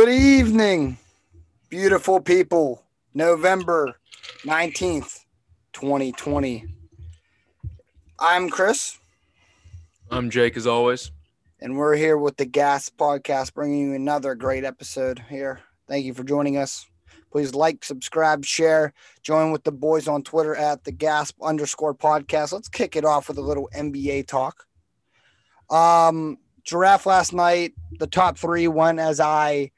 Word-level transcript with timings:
Good 0.00 0.08
evening, 0.08 0.96
beautiful 1.68 2.20
people. 2.20 2.82
November 3.12 3.96
19th, 4.44 5.26
2020. 5.74 6.64
I'm 8.18 8.48
Chris, 8.48 8.98
I'm 10.10 10.30
Jake, 10.30 10.56
as 10.56 10.66
always. 10.66 11.12
and 11.60 11.76
we're 11.76 11.96
here 11.96 12.16
with 12.16 12.38
the 12.38 12.46
Gas 12.46 12.88
Podcast, 12.88 13.52
bringing 13.52 13.90
you 13.90 13.94
another 13.94 14.34
great 14.34 14.64
episode 14.64 15.22
here. 15.28 15.60
Thank 15.86 16.06
you 16.06 16.14
for 16.14 16.24
joining 16.24 16.56
us. 16.56 16.86
Please 17.30 17.54
like, 17.54 17.84
subscribe, 17.84 18.42
share, 18.46 18.94
join 19.22 19.52
with 19.52 19.64
the 19.64 19.72
boys 19.72 20.08
on 20.08 20.22
Twitter 20.22 20.56
at 20.56 20.82
the 20.84 20.92
Gasp 20.92 21.36
underscore 21.42 21.94
podcast. 21.94 22.54
Let's 22.54 22.70
kick 22.70 22.96
it 22.96 23.04
off 23.04 23.28
with 23.28 23.36
a 23.36 23.42
little 23.42 23.68
NBA 23.76 24.28
talk. 24.28 24.64
Um, 25.68 26.38
giraffe 26.64 27.04
last 27.04 27.34
night, 27.34 27.74
the 27.98 28.06
top 28.06 28.38
three 28.38 28.66
went 28.66 28.98
as 28.98 29.20
I 29.20 29.72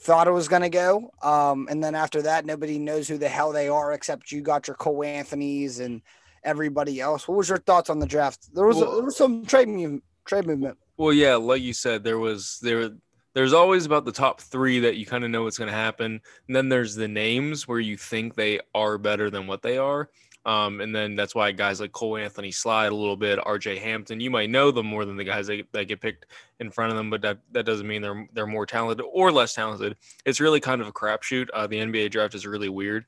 thought 0.00 0.28
it 0.28 0.32
was 0.32 0.48
going 0.48 0.62
to 0.62 0.68
go. 0.68 1.10
Um, 1.22 1.66
and 1.70 1.82
then 1.82 1.94
after 1.94 2.22
that, 2.22 2.46
nobody 2.46 2.78
knows 2.78 3.08
who 3.08 3.18
the 3.18 3.28
hell 3.28 3.52
they 3.52 3.68
are 3.68 3.92
except 3.92 4.30
you 4.30 4.40
got 4.40 4.68
your 4.68 4.76
Cole 4.76 5.04
Anthony's 5.04 5.80
and 5.80 6.02
everybody 6.44 7.00
else. 7.00 7.26
What 7.26 7.36
was 7.36 7.48
your 7.48 7.58
thoughts 7.58 7.90
on 7.90 7.98
the 7.98 8.06
draft? 8.06 8.54
There 8.54 8.66
was, 8.66 8.76
Well- 8.76 8.94
there 8.96 9.04
was 9.04 9.16
some 9.16 9.44
trade 9.44 9.68
move, 9.68 10.00
trade 10.24 10.46
movement. 10.46 10.78
Well, 10.96 11.12
yeah, 11.12 11.36
like 11.36 11.62
you 11.62 11.72
said, 11.72 12.02
there 12.02 12.18
was 12.18 12.58
there 12.60 12.90
there's 13.34 13.52
always 13.52 13.86
about 13.86 14.04
the 14.04 14.10
top 14.10 14.40
three 14.40 14.80
that 14.80 14.96
you 14.96 15.06
kind 15.06 15.22
of 15.22 15.30
know 15.30 15.44
what's 15.44 15.58
going 15.58 15.70
to 15.70 15.76
happen, 15.76 16.20
and 16.48 16.56
then 16.56 16.68
there's 16.68 16.96
the 16.96 17.06
names 17.06 17.68
where 17.68 17.78
you 17.78 17.96
think 17.96 18.34
they 18.34 18.58
are 18.74 18.98
better 18.98 19.30
than 19.30 19.46
what 19.46 19.62
they 19.62 19.78
are. 19.78 20.10
Um, 20.48 20.80
and 20.80 20.96
then 20.96 21.14
that's 21.14 21.34
why 21.34 21.52
guys 21.52 21.78
like 21.78 21.92
Cole 21.92 22.16
Anthony 22.16 22.50
slide 22.50 22.90
a 22.90 22.94
little 22.94 23.18
bit. 23.18 23.38
R.J. 23.44 23.80
Hampton, 23.80 24.18
you 24.18 24.30
might 24.30 24.48
know 24.48 24.70
them 24.70 24.86
more 24.86 25.04
than 25.04 25.18
the 25.18 25.24
guys 25.24 25.46
that, 25.48 25.66
that 25.72 25.88
get 25.88 26.00
picked 26.00 26.24
in 26.58 26.70
front 26.70 26.90
of 26.90 26.96
them, 26.96 27.10
but 27.10 27.20
that, 27.20 27.36
that 27.52 27.66
doesn't 27.66 27.86
mean 27.86 28.00
they're 28.00 28.26
they're 28.32 28.46
more 28.46 28.64
talented 28.64 29.04
or 29.12 29.30
less 29.30 29.52
talented. 29.52 29.94
It's 30.24 30.40
really 30.40 30.58
kind 30.58 30.80
of 30.80 30.86
a 30.86 30.92
crapshoot. 30.92 31.48
Uh, 31.52 31.66
the 31.66 31.76
NBA 31.76 32.12
draft 32.12 32.34
is 32.34 32.46
really 32.46 32.70
weird. 32.70 33.04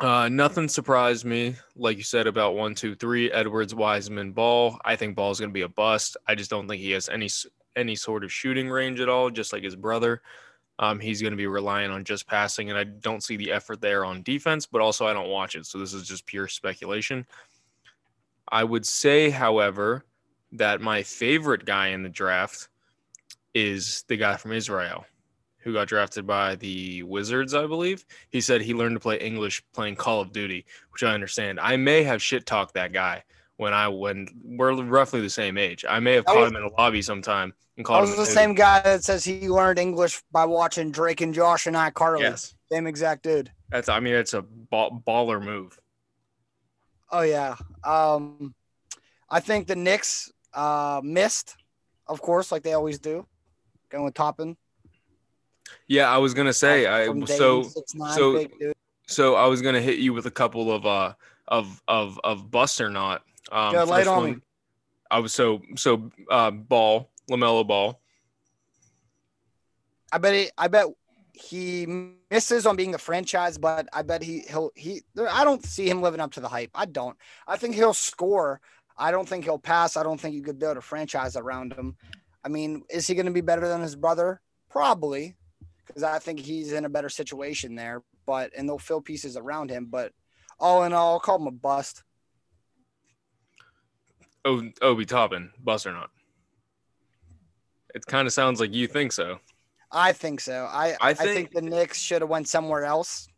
Uh, 0.00 0.28
nothing 0.28 0.68
surprised 0.68 1.24
me, 1.24 1.54
like 1.76 1.98
you 1.98 2.02
said 2.02 2.26
about 2.26 2.56
one, 2.56 2.74
two, 2.74 2.96
three. 2.96 3.30
Edwards, 3.30 3.72
Wiseman, 3.72 4.32
Ball. 4.32 4.76
I 4.84 4.96
think 4.96 5.14
Ball's 5.14 5.38
going 5.38 5.50
to 5.50 5.54
be 5.54 5.62
a 5.62 5.68
bust. 5.68 6.16
I 6.26 6.34
just 6.34 6.50
don't 6.50 6.66
think 6.66 6.82
he 6.82 6.90
has 6.90 7.08
any 7.08 7.28
any 7.76 7.94
sort 7.94 8.24
of 8.24 8.32
shooting 8.32 8.68
range 8.68 8.98
at 8.98 9.08
all. 9.08 9.30
Just 9.30 9.52
like 9.52 9.62
his 9.62 9.76
brother, 9.76 10.20
um, 10.78 11.00
he's 11.00 11.20
going 11.20 11.32
to 11.32 11.36
be 11.36 11.46
relying 11.46 11.90
on 11.90 12.04
just 12.04 12.26
passing, 12.26 12.70
and 12.70 12.78
I 12.78 12.84
don't 12.84 13.22
see 13.22 13.36
the 13.36 13.52
effort 13.52 13.80
there 13.80 14.04
on 14.04 14.22
defense. 14.22 14.66
But 14.66 14.80
also, 14.80 15.06
I 15.06 15.12
don't 15.12 15.28
watch 15.28 15.54
it, 15.54 15.66
so 15.66 15.78
this 15.78 15.92
is 15.92 16.06
just 16.06 16.26
pure 16.26 16.48
speculation. 16.48 17.26
I 18.50 18.64
would 18.64 18.86
say, 18.86 19.30
however, 19.30 20.04
that 20.52 20.80
my 20.80 21.02
favorite 21.02 21.64
guy 21.64 21.88
in 21.88 22.02
the 22.02 22.08
draft 22.08 22.68
is 23.54 24.04
the 24.08 24.16
guy 24.16 24.36
from 24.36 24.52
Israel 24.52 25.06
who 25.58 25.72
got 25.72 25.86
drafted 25.86 26.26
by 26.26 26.56
the 26.56 27.04
Wizards, 27.04 27.54
I 27.54 27.66
believe. 27.66 28.04
He 28.30 28.40
said 28.40 28.60
he 28.60 28.74
learned 28.74 28.96
to 28.96 29.00
play 29.00 29.18
English 29.18 29.62
playing 29.72 29.96
Call 29.96 30.20
of 30.20 30.32
Duty, 30.32 30.64
which 30.92 31.04
I 31.04 31.14
understand. 31.14 31.60
I 31.60 31.76
may 31.76 32.02
have 32.02 32.20
shit 32.20 32.46
talked 32.46 32.74
that 32.74 32.92
guy 32.92 33.22
when 33.62 33.72
I 33.72 33.88
when 33.88 34.26
we're 34.44 34.74
roughly 34.82 35.20
the 35.20 35.30
same 35.30 35.56
age. 35.56 35.84
I 35.88 36.00
may 36.00 36.14
have 36.14 36.24
caught 36.26 36.36
was- 36.36 36.50
him 36.50 36.56
in 36.56 36.64
a 36.64 36.72
lobby 36.72 37.00
sometime 37.00 37.54
and 37.76 37.86
I 37.86 37.88
called 37.88 38.00
was 38.02 38.10
him 38.10 38.16
the 38.16 38.26
same 38.26 38.54
guy 38.54 38.80
that 38.82 39.04
says 39.04 39.24
he 39.24 39.48
learned 39.48 39.78
English 39.78 40.20
by 40.32 40.44
watching 40.44 40.90
Drake 40.90 41.20
and 41.22 41.32
Josh 41.32 41.66
and 41.66 41.76
iCarly. 41.76 42.20
Yes, 42.20 42.54
Same 42.70 42.86
exact 42.86 43.22
dude. 43.22 43.50
that's. 43.70 43.88
I 43.88 44.00
mean, 44.00 44.14
it's 44.14 44.34
a 44.34 44.42
ball, 44.42 45.02
baller 45.06 45.42
move. 45.42 45.78
Oh 47.10 47.22
yeah. 47.22 47.56
Um, 47.84 48.54
I 49.30 49.40
think 49.40 49.66
the 49.68 49.76
Knicks 49.76 50.30
uh, 50.52 51.00
missed, 51.04 51.56
of 52.06 52.20
course, 52.20 52.52
like 52.52 52.62
they 52.62 52.74
always 52.74 52.98
do, 52.98 53.26
going 53.90 54.04
with 54.04 54.14
Toppin. 54.14 54.56
Yeah, 55.86 56.10
I 56.10 56.18
was 56.18 56.34
gonna 56.34 56.52
say. 56.52 56.86
I 56.86 57.06
so 57.06 57.14
Dayton, 57.14 57.62
6'9", 57.62 58.14
so- 58.14 58.72
so 59.06 59.34
I 59.34 59.46
was 59.46 59.62
gonna 59.62 59.80
hit 59.80 59.98
you 59.98 60.12
with 60.12 60.26
a 60.26 60.30
couple 60.30 60.72
of 60.72 60.84
uh 60.86 61.14
of 61.48 61.82
of 61.86 62.18
of 62.24 62.50
bust 62.50 62.80
or 62.80 62.90
not. 62.90 63.22
Um, 63.52 63.74
Yeah, 63.74 63.82
light 63.82 64.06
on 64.06 64.24
me. 64.24 64.36
I 65.10 65.18
was 65.18 65.32
so 65.32 65.60
so 65.76 66.10
uh 66.30 66.50
ball 66.50 67.10
Lamelo 67.30 67.66
ball. 67.66 68.00
I 70.12 70.18
bet 70.18 70.34
he, 70.34 70.50
I 70.58 70.68
bet 70.68 70.86
he 71.32 71.86
misses 72.30 72.66
on 72.66 72.76
being 72.76 72.90
the 72.90 72.98
franchise, 72.98 73.56
but 73.56 73.88
I 73.92 74.02
bet 74.02 74.22
he 74.22 74.40
he'll 74.40 74.70
he. 74.74 75.02
I 75.18 75.44
don't 75.44 75.64
see 75.64 75.88
him 75.88 76.02
living 76.02 76.20
up 76.20 76.32
to 76.32 76.40
the 76.40 76.48
hype. 76.48 76.70
I 76.74 76.84
don't. 76.84 77.16
I 77.46 77.56
think 77.56 77.74
he'll 77.74 77.94
score. 77.94 78.60
I 78.96 79.10
don't 79.10 79.28
think 79.28 79.44
he'll 79.44 79.58
pass. 79.58 79.96
I 79.96 80.02
don't 80.02 80.20
think 80.20 80.34
you 80.34 80.42
could 80.42 80.58
build 80.58 80.76
a 80.76 80.82
franchise 80.82 81.36
around 81.36 81.72
him. 81.72 81.96
I 82.44 82.48
mean, 82.48 82.82
is 82.90 83.06
he 83.06 83.14
going 83.14 83.26
to 83.26 83.32
be 83.32 83.40
better 83.40 83.66
than 83.66 83.80
his 83.80 83.96
brother? 83.96 84.40
Probably, 84.68 85.34
because 85.86 86.02
I 86.02 86.18
think 86.18 86.40
he's 86.40 86.72
in 86.72 86.84
a 86.84 86.90
better 86.90 87.08
situation 87.08 87.74
there. 87.74 88.02
But 88.26 88.52
and 88.56 88.68
they'll 88.68 88.78
fill 88.78 89.00
pieces 89.00 89.36
around 89.36 89.70
him. 89.70 89.86
But 89.86 90.12
all 90.60 90.84
in 90.84 90.92
all, 90.92 91.14
I'll 91.14 91.20
call 91.20 91.38
him 91.38 91.46
a 91.46 91.52
bust. 91.52 92.02
Oh, 94.44 94.62
Obi 94.80 95.04
Toppin, 95.04 95.50
bust 95.62 95.86
or 95.86 95.92
not? 95.92 96.10
It 97.94 98.06
kind 98.06 98.26
of 98.26 98.32
sounds 98.32 98.60
like 98.60 98.72
you 98.74 98.86
think 98.88 99.12
so. 99.12 99.38
I 99.90 100.12
think 100.12 100.40
so. 100.40 100.66
I 100.70 100.92
I 101.00 101.10
I 101.10 101.14
think, 101.14 101.50
think- 101.50 101.52
the 101.52 101.62
Knicks 101.62 101.98
should 102.00 102.22
have 102.22 102.30
went 102.30 102.48
somewhere 102.48 102.84
else. 102.84 103.28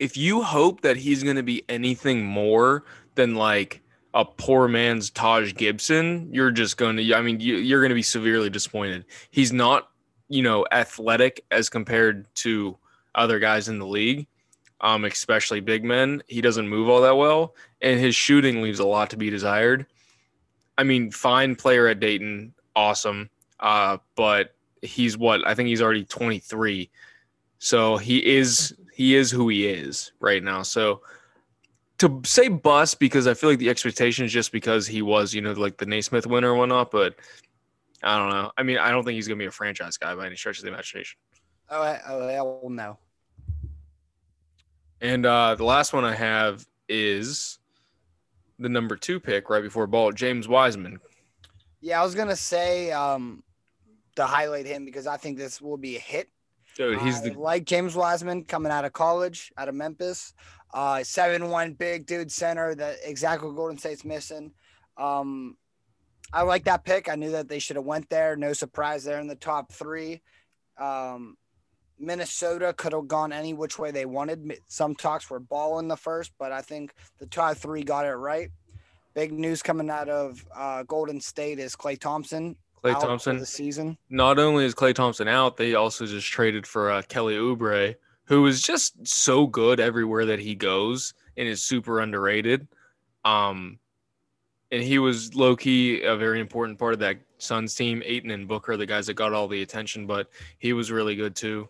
If 0.00 0.16
you 0.16 0.42
hope 0.42 0.80
that 0.80 0.96
he's 0.96 1.22
going 1.22 1.36
to 1.36 1.42
be 1.44 1.62
anything 1.68 2.24
more 2.24 2.84
than 3.14 3.36
like 3.36 3.80
a 4.12 4.24
poor 4.24 4.66
man's 4.66 5.08
Taj 5.10 5.54
Gibson, 5.54 6.28
you're 6.32 6.50
just 6.50 6.76
going 6.76 6.96
to. 6.96 7.14
I 7.14 7.22
mean, 7.22 7.38
you, 7.38 7.56
you're 7.56 7.80
going 7.80 7.90
to 7.90 7.94
be 7.94 8.02
severely 8.02 8.50
disappointed. 8.50 9.04
He's 9.30 9.52
not, 9.52 9.88
you 10.28 10.42
know, 10.42 10.66
athletic 10.72 11.44
as 11.52 11.68
compared 11.70 12.26
to 12.36 12.76
other 13.14 13.38
guys 13.38 13.68
in 13.68 13.78
the 13.78 13.86
league, 13.86 14.26
um, 14.80 15.04
especially 15.04 15.60
big 15.60 15.84
men. 15.84 16.22
He 16.26 16.40
doesn't 16.40 16.68
move 16.68 16.88
all 16.88 17.02
that 17.02 17.16
well, 17.16 17.54
and 17.80 18.00
his 18.00 18.16
shooting 18.16 18.62
leaves 18.62 18.80
a 18.80 18.86
lot 18.86 19.10
to 19.10 19.16
be 19.16 19.30
desired. 19.30 19.86
I 20.76 20.84
mean, 20.84 21.10
fine 21.10 21.54
player 21.54 21.86
at 21.88 22.00
Dayton, 22.00 22.52
awesome, 22.74 23.30
uh, 23.60 23.98
but 24.16 24.54
he's 24.82 25.16
what 25.16 25.46
I 25.46 25.54
think 25.54 25.68
he's 25.68 25.82
already 25.82 26.04
23, 26.04 26.90
so 27.58 27.96
he 27.96 28.18
is 28.24 28.74
he 28.92 29.14
is 29.14 29.30
who 29.30 29.48
he 29.48 29.66
is 29.66 30.12
right 30.20 30.42
now. 30.42 30.62
So 30.62 31.02
to 31.98 32.20
say 32.24 32.48
bust 32.48 32.98
because 32.98 33.26
I 33.26 33.34
feel 33.34 33.50
like 33.50 33.58
the 33.58 33.70
expectation 33.70 34.24
is 34.24 34.32
just 34.32 34.52
because 34.52 34.86
he 34.86 35.02
was, 35.02 35.32
you 35.32 35.40
know, 35.40 35.52
like 35.52 35.76
the 35.76 35.86
Naismith 35.86 36.26
winner 36.26 36.52
or 36.52 36.56
whatnot, 36.56 36.90
but 36.90 37.14
I 38.02 38.18
don't 38.18 38.30
know. 38.30 38.52
I 38.56 38.62
mean, 38.62 38.78
I 38.78 38.90
don't 38.90 39.04
think 39.04 39.14
he's 39.14 39.28
gonna 39.28 39.38
be 39.38 39.46
a 39.46 39.50
franchise 39.50 39.96
guy 39.96 40.14
by 40.14 40.26
any 40.26 40.36
stretch 40.36 40.58
of 40.58 40.64
the 40.64 40.68
imagination. 40.68 41.18
Oh, 41.70 41.80
I, 41.80 42.00
oh, 42.08 42.60
will 42.62 42.70
know. 42.70 42.98
And 45.00 45.24
uh, 45.26 45.54
the 45.54 45.64
last 45.64 45.92
one 45.92 46.04
I 46.04 46.14
have 46.14 46.66
is 46.88 47.58
the 48.58 48.68
number 48.68 48.96
two 48.96 49.20
pick 49.20 49.50
right 49.50 49.62
before 49.62 49.86
ball, 49.86 50.12
James 50.12 50.48
Wiseman. 50.48 51.00
Yeah, 51.80 52.00
I 52.00 52.04
was 52.04 52.14
gonna 52.14 52.36
say 52.36 52.90
um, 52.92 53.42
to 54.16 54.24
highlight 54.24 54.66
him 54.66 54.84
because 54.84 55.06
I 55.06 55.16
think 55.16 55.38
this 55.38 55.60
will 55.60 55.76
be 55.76 55.96
a 55.96 56.00
hit. 56.00 56.28
Dude, 56.76 56.98
he's 57.00 57.22
the 57.22 57.32
like 57.34 57.64
James 57.64 57.94
Wiseman 57.94 58.44
coming 58.44 58.72
out 58.72 58.84
of 58.84 58.92
college, 58.92 59.52
out 59.56 59.68
of 59.68 59.74
Memphis. 59.74 60.34
Uh, 60.72 61.04
seven 61.04 61.50
one 61.50 61.72
big 61.74 62.06
dude 62.06 62.32
center 62.32 62.74
that 62.74 62.96
exactly 63.04 63.48
what 63.48 63.56
Golden 63.56 63.78
State's 63.78 64.04
missing. 64.04 64.52
Um, 64.96 65.56
I 66.32 66.42
like 66.42 66.64
that 66.64 66.84
pick. 66.84 67.08
I 67.08 67.14
knew 67.14 67.30
that 67.30 67.48
they 67.48 67.60
should 67.60 67.76
have 67.76 67.84
went 67.84 68.08
there. 68.10 68.34
No 68.34 68.52
surprise 68.52 69.04
there 69.04 69.20
in 69.20 69.28
the 69.28 69.36
top 69.36 69.70
three. 69.72 70.20
Um, 70.76 71.36
Minnesota 72.04 72.74
could 72.76 72.92
have 72.92 73.08
gone 73.08 73.32
any 73.32 73.54
which 73.54 73.78
way 73.78 73.90
they 73.90 74.06
wanted. 74.06 74.58
Some 74.68 74.94
talks 74.94 75.28
were 75.30 75.40
ball 75.40 75.78
in 75.78 75.88
the 75.88 75.96
first, 75.96 76.32
but 76.38 76.52
I 76.52 76.60
think 76.60 76.94
the 77.18 77.26
top 77.26 77.56
three 77.56 77.82
got 77.82 78.06
it 78.06 78.14
right. 78.14 78.50
Big 79.14 79.32
news 79.32 79.62
coming 79.62 79.90
out 79.90 80.08
of 80.08 80.44
uh, 80.54 80.82
Golden 80.84 81.20
State 81.20 81.58
is 81.58 81.76
Klay 81.76 81.98
Thompson. 81.98 82.56
Klay 82.82 83.00
Thompson. 83.00 83.38
the 83.38 83.46
season. 83.46 83.96
Not 84.10 84.38
only 84.38 84.64
is 84.64 84.74
Klay 84.74 84.94
Thompson 84.94 85.28
out, 85.28 85.56
they 85.56 85.74
also 85.74 86.04
just 86.04 86.26
traded 86.26 86.66
for 86.66 86.90
uh, 86.90 87.02
Kelly 87.02 87.36
Oubre, 87.36 87.94
who 88.24 88.44
is 88.46 88.60
just 88.60 89.06
so 89.06 89.46
good 89.46 89.80
everywhere 89.80 90.26
that 90.26 90.38
he 90.38 90.54
goes 90.54 91.14
and 91.36 91.48
is 91.48 91.62
super 91.62 92.00
underrated. 92.00 92.66
Um, 93.24 93.78
and 94.70 94.82
he 94.82 94.98
was 94.98 95.34
low 95.34 95.56
key 95.56 96.02
a 96.02 96.16
very 96.16 96.40
important 96.40 96.78
part 96.78 96.92
of 96.94 96.98
that 96.98 97.18
Suns 97.38 97.74
team. 97.74 98.02
Ayton 98.04 98.30
and 98.30 98.48
Booker, 98.48 98.76
the 98.76 98.86
guys 98.86 99.06
that 99.06 99.14
got 99.14 99.32
all 99.32 99.48
the 99.48 99.62
attention, 99.62 100.06
but 100.06 100.28
he 100.58 100.72
was 100.72 100.90
really 100.90 101.14
good 101.14 101.36
too. 101.36 101.68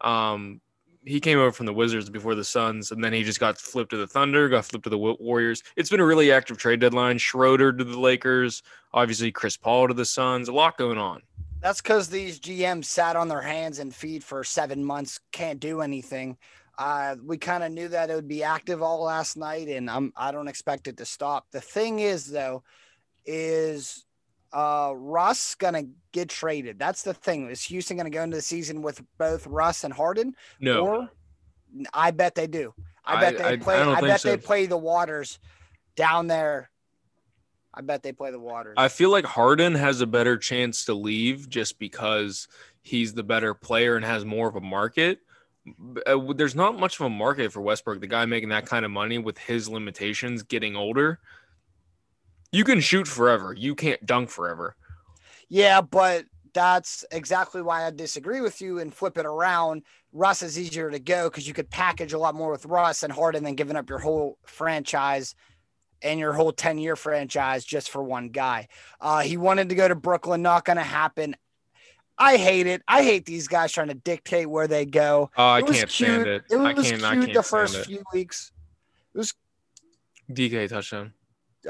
Um, 0.00 0.60
he 1.04 1.20
came 1.20 1.38
over 1.38 1.52
from 1.52 1.66
the 1.66 1.72
Wizards 1.72 2.10
before 2.10 2.34
the 2.34 2.44
Suns, 2.44 2.90
and 2.90 3.02
then 3.02 3.12
he 3.12 3.22
just 3.22 3.40
got 3.40 3.58
flipped 3.58 3.90
to 3.90 3.96
the 3.96 4.06
Thunder, 4.06 4.48
got 4.48 4.66
flipped 4.66 4.84
to 4.84 4.90
the 4.90 4.98
Warriors. 4.98 5.62
It's 5.76 5.88
been 5.88 6.00
a 6.00 6.04
really 6.04 6.30
active 6.30 6.58
trade 6.58 6.80
deadline. 6.80 7.18
Schroeder 7.18 7.72
to 7.72 7.84
the 7.84 7.98
Lakers, 7.98 8.62
obviously 8.92 9.32
Chris 9.32 9.56
Paul 9.56 9.88
to 9.88 9.94
the 9.94 10.04
Suns. 10.04 10.48
A 10.48 10.52
lot 10.52 10.76
going 10.76 10.98
on. 10.98 11.22
That's 11.60 11.80
because 11.80 12.08
these 12.08 12.40
GMs 12.40 12.86
sat 12.86 13.16
on 13.16 13.28
their 13.28 13.42
hands 13.42 13.78
and 13.78 13.94
feet 13.94 14.22
for 14.22 14.44
seven 14.44 14.84
months, 14.84 15.20
can't 15.32 15.60
do 15.60 15.80
anything. 15.80 16.36
Uh, 16.78 17.16
we 17.22 17.36
kind 17.36 17.62
of 17.62 17.72
knew 17.72 17.88
that 17.88 18.08
it 18.08 18.14
would 18.14 18.28
be 18.28 18.42
active 18.42 18.82
all 18.82 19.02
last 19.02 19.36
night, 19.36 19.68
and 19.68 19.90
I'm 19.90 20.12
I 20.16 20.32
don't 20.32 20.48
expect 20.48 20.88
it 20.88 20.96
to 20.96 21.04
stop. 21.04 21.46
The 21.50 21.60
thing 21.60 21.98
is, 21.98 22.26
though, 22.26 22.62
is 23.26 24.06
uh, 24.52 24.92
Russ 24.96 25.54
gonna 25.54 25.84
get 26.12 26.28
traded? 26.28 26.78
That's 26.78 27.02
the 27.02 27.14
thing. 27.14 27.48
Is 27.50 27.62
Houston 27.64 27.96
gonna 27.96 28.10
go 28.10 28.22
into 28.22 28.36
the 28.36 28.42
season 28.42 28.82
with 28.82 29.02
both 29.18 29.46
Russ 29.46 29.84
and 29.84 29.92
Harden? 29.92 30.34
No, 30.60 30.86
Or 30.86 31.10
I 31.94 32.10
bet 32.10 32.34
they 32.34 32.46
do. 32.46 32.74
I 33.04 33.16
I- 33.16 33.20
bet 33.20 33.38
they 33.38 33.44
I- 33.44 33.50
I 33.52 33.56
play. 33.56 33.76
don't 33.78 33.96
I, 33.96 34.00
bet 34.00 34.20
so. 34.20 34.30
they 34.30 34.36
play 34.36 34.66
the 34.66 34.76
Waters 34.76 35.38
down 35.96 36.26
there. 36.26 36.70
I 37.72 37.82
bet 37.82 38.02
they 38.02 38.12
play 38.12 38.32
the 38.32 38.40
Waters. 38.40 38.74
I 38.76 38.88
feel 38.88 39.10
like 39.10 39.24
Harden 39.24 39.74
has 39.76 40.00
a 40.00 40.06
better 40.06 40.36
chance 40.36 40.84
to 40.86 40.94
leave 40.94 41.48
just 41.48 41.78
because 41.78 42.48
he's 42.82 43.14
the 43.14 43.22
better 43.22 43.54
player 43.54 43.94
and 43.96 44.04
has 44.04 44.24
more 44.24 44.48
of 44.48 44.56
a 44.56 44.60
market. 44.60 45.20
Uh, 46.06 46.32
There's 46.32 46.56
not 46.56 46.80
much 46.80 46.98
of 46.98 47.06
a 47.06 47.10
market 47.10 47.52
for 47.52 47.60
Westbrook, 47.60 48.00
the 48.00 48.06
guy 48.08 48.24
making 48.26 48.48
that 48.48 48.66
kind 48.66 48.84
of 48.84 48.90
money 48.90 49.18
with 49.18 49.38
his 49.38 49.68
limitations 49.68 50.42
getting 50.42 50.74
older. 50.74 51.20
You 52.52 52.64
can 52.64 52.80
shoot 52.80 53.06
forever. 53.06 53.54
You 53.56 53.74
can't 53.74 54.04
dunk 54.04 54.30
forever. 54.30 54.74
yeah, 55.48 55.80
but 55.80 56.24
that's 56.52 57.04
exactly 57.12 57.62
why 57.62 57.86
I 57.86 57.90
disagree 57.90 58.40
with 58.40 58.60
you 58.60 58.80
and 58.80 58.92
flip 58.92 59.16
it 59.18 59.26
around. 59.26 59.82
Russ 60.12 60.42
is 60.42 60.58
easier 60.58 60.90
to 60.90 60.98
go 60.98 61.30
because 61.30 61.46
you 61.46 61.54
could 61.54 61.70
package 61.70 62.12
a 62.12 62.18
lot 62.18 62.34
more 62.34 62.50
with 62.50 62.66
Russ 62.66 63.04
and 63.04 63.12
Harden 63.12 63.44
than 63.44 63.54
giving 63.54 63.76
up 63.76 63.88
your 63.88 64.00
whole 64.00 64.36
franchise 64.44 65.36
and 66.02 66.18
your 66.18 66.32
whole 66.32 66.50
10 66.50 66.78
year 66.78 66.96
franchise 66.96 67.64
just 67.64 67.90
for 67.90 68.02
one 68.02 68.30
guy. 68.30 68.66
Uh, 69.00 69.20
he 69.20 69.36
wanted 69.36 69.68
to 69.68 69.76
go 69.76 69.86
to 69.86 69.94
Brooklyn, 69.94 70.42
not 70.42 70.64
going 70.64 70.78
to 70.78 70.82
happen. 70.82 71.36
I 72.18 72.36
hate 72.36 72.66
it. 72.66 72.82
I 72.88 73.02
hate 73.04 73.26
these 73.26 73.46
guys 73.46 73.70
trying 73.70 73.88
to 73.88 73.94
dictate 73.94 74.50
where 74.50 74.66
they 74.66 74.84
go. 74.86 75.30
Oh, 75.36 75.48
I 75.48 75.62
can't 75.62 75.88
stand 75.88 76.24
cute. 76.24 76.26
it. 76.26 76.42
It 76.50 76.56
I 76.56 76.72
was 76.72 76.90
can't. 76.90 77.04
I 77.04 77.12
cute 77.12 77.24
can't 77.26 77.34
the 77.34 77.42
first 77.44 77.86
few 77.86 78.02
weeks. 78.12 78.50
It 79.14 79.18
was 79.18 79.34
DK 80.32 80.68
touchdown. 80.68 81.12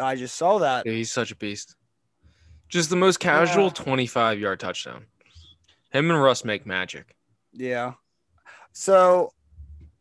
I 0.00 0.16
just 0.16 0.36
saw 0.36 0.58
that. 0.58 0.86
Yeah, 0.86 0.92
he's 0.92 1.10
such 1.10 1.30
a 1.30 1.36
beast. 1.36 1.76
Just 2.68 2.90
the 2.90 2.96
most 2.96 3.18
casual 3.20 3.64
Yeah. 3.64 3.70
25 3.70 4.38
yard 4.38 4.60
touchdown. 4.60 5.06
Him 5.92 6.10
and 6.10 6.22
Russ 6.22 6.44
make 6.44 6.66
magic. 6.66 7.16
Yeah. 7.52 7.94
So 8.72 9.32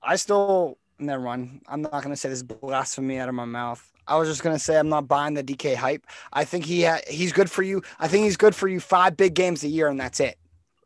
I 0.04 0.16
still 0.18 0.78
never 1.00 1.24
mind. 1.24 1.62
I'm 1.68 1.82
not 1.82 2.04
gonna 2.04 2.16
say 2.16 2.30
this 2.30 2.44
blasphemy 2.44 3.18
out 3.18 3.30
of 3.30 3.36
my 3.36 3.46
mouth. 3.46 3.84
I 4.08 4.18
was 4.18 4.28
just 4.28 4.44
gonna 4.44 4.60
say 4.60 4.78
I'm 4.78 4.90
not 4.90 5.08
buying 5.08 5.34
the 5.34 5.44
DK 5.44 5.76
hype. 5.76 6.06
I 6.34 6.46
think 6.46 6.66
he 6.66 6.84
ha- 6.84 7.02
he's 7.08 7.32
good 7.32 7.50
for 7.50 7.64
you. 7.64 7.82
I 8.00 8.08
think 8.08 8.26
he's 8.26 8.38
good 8.38 8.56
for 8.56 8.68
you 8.68 8.80
five 8.80 9.18
big 9.18 9.34
games 9.34 9.64
a 9.64 9.68
year, 9.68 9.88
and 9.88 10.00
that's 10.00 10.20
it. 10.20 10.38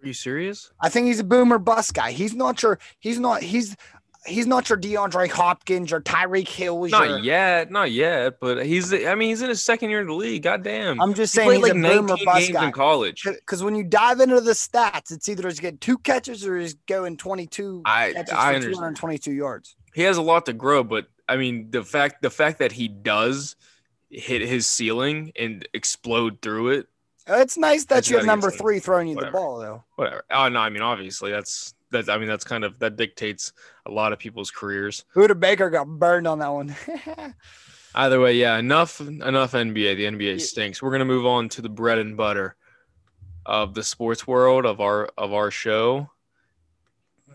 Are 0.02 0.08
you 0.08 0.14
serious? 0.14 0.72
I 0.82 0.90
think 0.90 1.08
he's 1.08 1.20
a 1.20 1.24
boomer 1.24 1.58
bust 1.58 1.94
guy. 1.94 2.12
He's 2.12 2.34
not 2.34 2.62
your. 2.64 2.80
He's 3.00 3.20
not. 3.20 3.42
He's 3.42 3.76
he's 4.26 4.48
not 4.48 4.70
your 4.70 4.78
DeAndre 4.78 5.30
Hopkins 5.30 5.92
or 5.92 6.02
Tyreek 6.02 6.48
Hill. 6.48 6.86
Not 6.88 7.10
your, 7.10 7.20
yet, 7.20 7.72
not 7.72 7.92
yet. 7.92 8.40
But 8.40 8.66
he's. 8.66 8.94
I 8.94 9.16
mean, 9.16 9.30
he's 9.30 9.42
in 9.42 9.50
his 9.50 9.64
second 9.64 9.90
year 9.90 10.02
in 10.02 10.08
the 10.08 10.14
league. 10.14 10.44
Goddamn. 10.44 11.02
I'm 11.02 11.14
just 11.14 11.34
he 11.34 11.38
saying 11.42 11.52
he's 11.52 11.62
like 11.64 11.72
a 11.72 11.76
boomer 11.76 12.08
19 12.10 12.26
bust 12.26 12.40
games 12.40 12.52
guy. 12.52 12.66
in 12.66 12.72
college. 12.72 13.24
Because 13.24 13.64
when 13.64 13.76
you 13.76 13.84
dive 13.84 14.20
into 14.20 14.42
the 14.42 14.52
stats, 14.52 15.12
it's 15.12 15.28
either 15.30 15.48
he's 15.48 15.60
getting 15.60 15.80
two 15.80 15.98
catches 15.98 16.46
or 16.46 16.58
he's 16.58 16.74
going 16.74 17.18
22 17.18 17.82
I 17.86 18.14
catches 18.14 18.34
I 18.34 18.36
for 18.52 18.56
understand. 18.56 18.74
222 18.98 19.32
yards. 19.34 19.76
He 19.94 20.02
has 20.04 20.18
a 20.18 20.22
lot 20.22 20.46
to 20.48 20.54
grow, 20.54 20.84
but 20.84 21.08
I 21.30 21.38
mean, 21.38 21.70
the 21.72 21.84
fact 21.84 22.22
the 22.22 22.30
fact 22.30 22.60
that 22.60 22.72
he 22.72 22.88
does 22.88 23.56
hit 24.10 24.42
his 24.42 24.68
ceiling 24.68 25.32
and 25.38 25.68
explode 25.74 26.42
through 26.42 26.70
it, 26.70 26.88
uh, 27.30 27.36
It's 27.36 27.58
nice 27.58 27.86
that 27.86 28.10
you 28.10 28.18
have 28.18 28.26
number 28.26 28.52
three 28.52 28.80
throwing 28.80 29.08
you 29.08 29.16
whatever. 29.16 29.32
the 29.32 29.38
ball, 29.38 29.60
though. 29.60 29.84
whatever. 29.96 30.24
Oh 30.30 30.50
no, 30.50 30.60
I 30.60 30.70
mean, 30.70 30.82
obviously 30.82 31.32
that's 31.32 31.74
that's. 31.90 32.10
I 32.10 32.18
mean, 32.18 32.28
that's 32.28 32.44
kind 32.44 32.64
of 32.64 32.80
that 32.80 32.96
dictates 32.98 33.54
a 33.86 33.92
lot 33.92 34.14
of 34.14 34.20
people's 34.20 34.52
careers. 34.52 35.06
Budda 35.16 35.40
Baker 35.40 35.70
got 35.70 35.88
burned 35.88 36.28
on 36.28 36.40
that 36.40 36.50
one. 36.50 36.76
Either 37.96 38.20
way, 38.20 38.36
yeah, 38.36 38.58
enough 38.58 39.00
enough 39.02 39.52
NBA. 39.52 39.98
The 39.98 40.06
NBA 40.06 40.42
stinks. 40.42 40.82
We're 40.82 40.92
gonna 40.92 41.06
move 41.06 41.26
on 41.26 41.50
to 41.50 41.62
the 41.62 41.70
bread 41.70 42.00
and 42.00 42.18
butter 42.18 42.56
of 43.46 43.74
the 43.74 43.84
sports 43.84 44.26
world 44.26 44.66
of 44.66 44.82
our 44.82 45.10
of 45.18 45.34
our 45.34 45.52
show. 45.52 46.10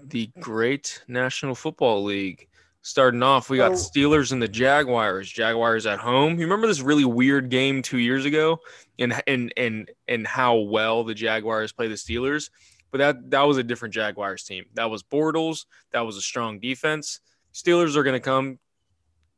The 0.03 0.31
great 0.41 1.03
National 1.07 1.55
Football 1.55 2.05
League. 2.05 2.49
Starting 2.81 3.23
off, 3.23 3.51
we 3.51 3.59
got 3.59 3.73
Steelers 3.73 4.33
and 4.33 4.41
the 4.41 4.49
Jaguars. 4.49 5.31
Jaguars 5.31 5.85
at 5.85 5.99
home. 5.99 6.39
You 6.39 6.47
remember 6.47 6.67
this 6.67 6.81
really 6.81 7.05
weird 7.05 7.51
game 7.51 7.83
two 7.83 7.99
years 7.99 8.25
ago, 8.25 8.61
and 8.99 9.21
and 9.27 9.53
and 9.57 9.91
and 10.07 10.27
how 10.27 10.57
well 10.57 11.05
the 11.05 11.15
Jaguars 11.15 11.73
play 11.73 11.89
the 11.89 11.97
Steelers. 11.97 12.51
But 12.91 12.99
that 12.99 13.31
that 13.31 13.43
was 13.43 13.59
a 13.59 13.63
different 13.63 13.95
Jaguars 13.95 14.45
team. 14.45 14.65
That 14.75 14.91
was 14.91 15.03
Bortles. 15.03 15.67
That 15.93 16.01
was 16.01 16.17
a 16.17 16.23
strong 16.23 16.59
defense. 16.59 17.21
Steelers 17.53 17.97
are 17.97 18.03
gonna 18.03 18.21
come, 18.21 18.59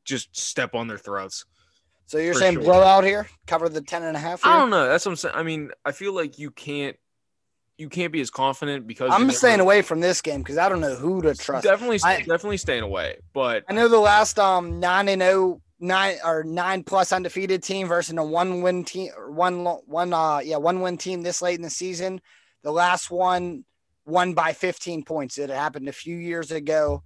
just 0.05 0.37
step 0.37 0.75
on 0.75 0.89
their 0.89 0.99
throats. 0.99 1.45
so 2.07 2.19
you're 2.19 2.35
saying 2.35 2.55
sure. 2.55 2.63
blowout 2.65 3.05
here? 3.05 3.29
Cover 3.47 3.69
the 3.69 3.81
10 3.81 4.03
and 4.03 4.17
a 4.17 4.21
half 4.21 4.43
here? 4.43 4.53
I 4.53 4.59
don't 4.59 4.71
know. 4.71 4.89
That's 4.89 5.05
what 5.07 5.13
I'm 5.13 5.17
saying. 5.17 5.35
I 5.37 5.43
mean, 5.43 5.71
I 5.85 5.93
feel 5.93 6.13
like 6.13 6.39
you 6.39 6.51
can't 6.51 6.97
you 7.79 7.89
can't 7.89 8.13
be 8.13 8.21
as 8.21 8.31
confident 8.31 8.87
because 8.87 9.11
I'm 9.13 9.31
staying 9.31 9.55
never- 9.55 9.63
away 9.63 9.83
from 9.83 10.01
this 10.01 10.21
game 10.21 10.43
because 10.43 10.59
I 10.59 10.69
don't 10.69 10.81
know 10.81 10.97
who 10.97 11.23
to 11.23 11.35
trust. 11.35 11.65
Definitely, 11.65 11.99
I- 12.05 12.19
definitely 12.19 12.59
staying 12.59 12.83
away. 12.83 13.17
But 13.33 13.65
I 13.69 13.73
know 13.73 13.89
the 13.89 13.99
last 13.99 14.39
um 14.39 14.81
nine 14.81 15.09
and 15.09 15.23
oh 15.23 15.63
nine 15.79 16.17
or 16.23 16.45
nine 16.45 16.85
plus 16.85 17.11
undefeated 17.11 17.63
team 17.63 17.89
versus 17.89 18.15
a 18.15 18.23
one 18.23 18.61
win 18.61 18.85
team 18.85 19.11
one 19.29 19.65
one 19.65 20.13
uh 20.13 20.41
yeah 20.41 20.59
one 20.59 20.83
win 20.83 20.99
team 20.99 21.23
this 21.23 21.41
late 21.41 21.57
in 21.57 21.63
the 21.63 21.71
season. 21.71 22.21
The 22.63 22.73
last 22.73 23.11
one 23.11 23.65
won 24.07 24.35
by 24.35 24.53
15 24.53 25.05
points. 25.05 25.39
It 25.39 25.51
happened 25.51 25.89
a 25.89 25.93
few 25.93 26.17
years 26.17 26.51
ago. 26.51 27.03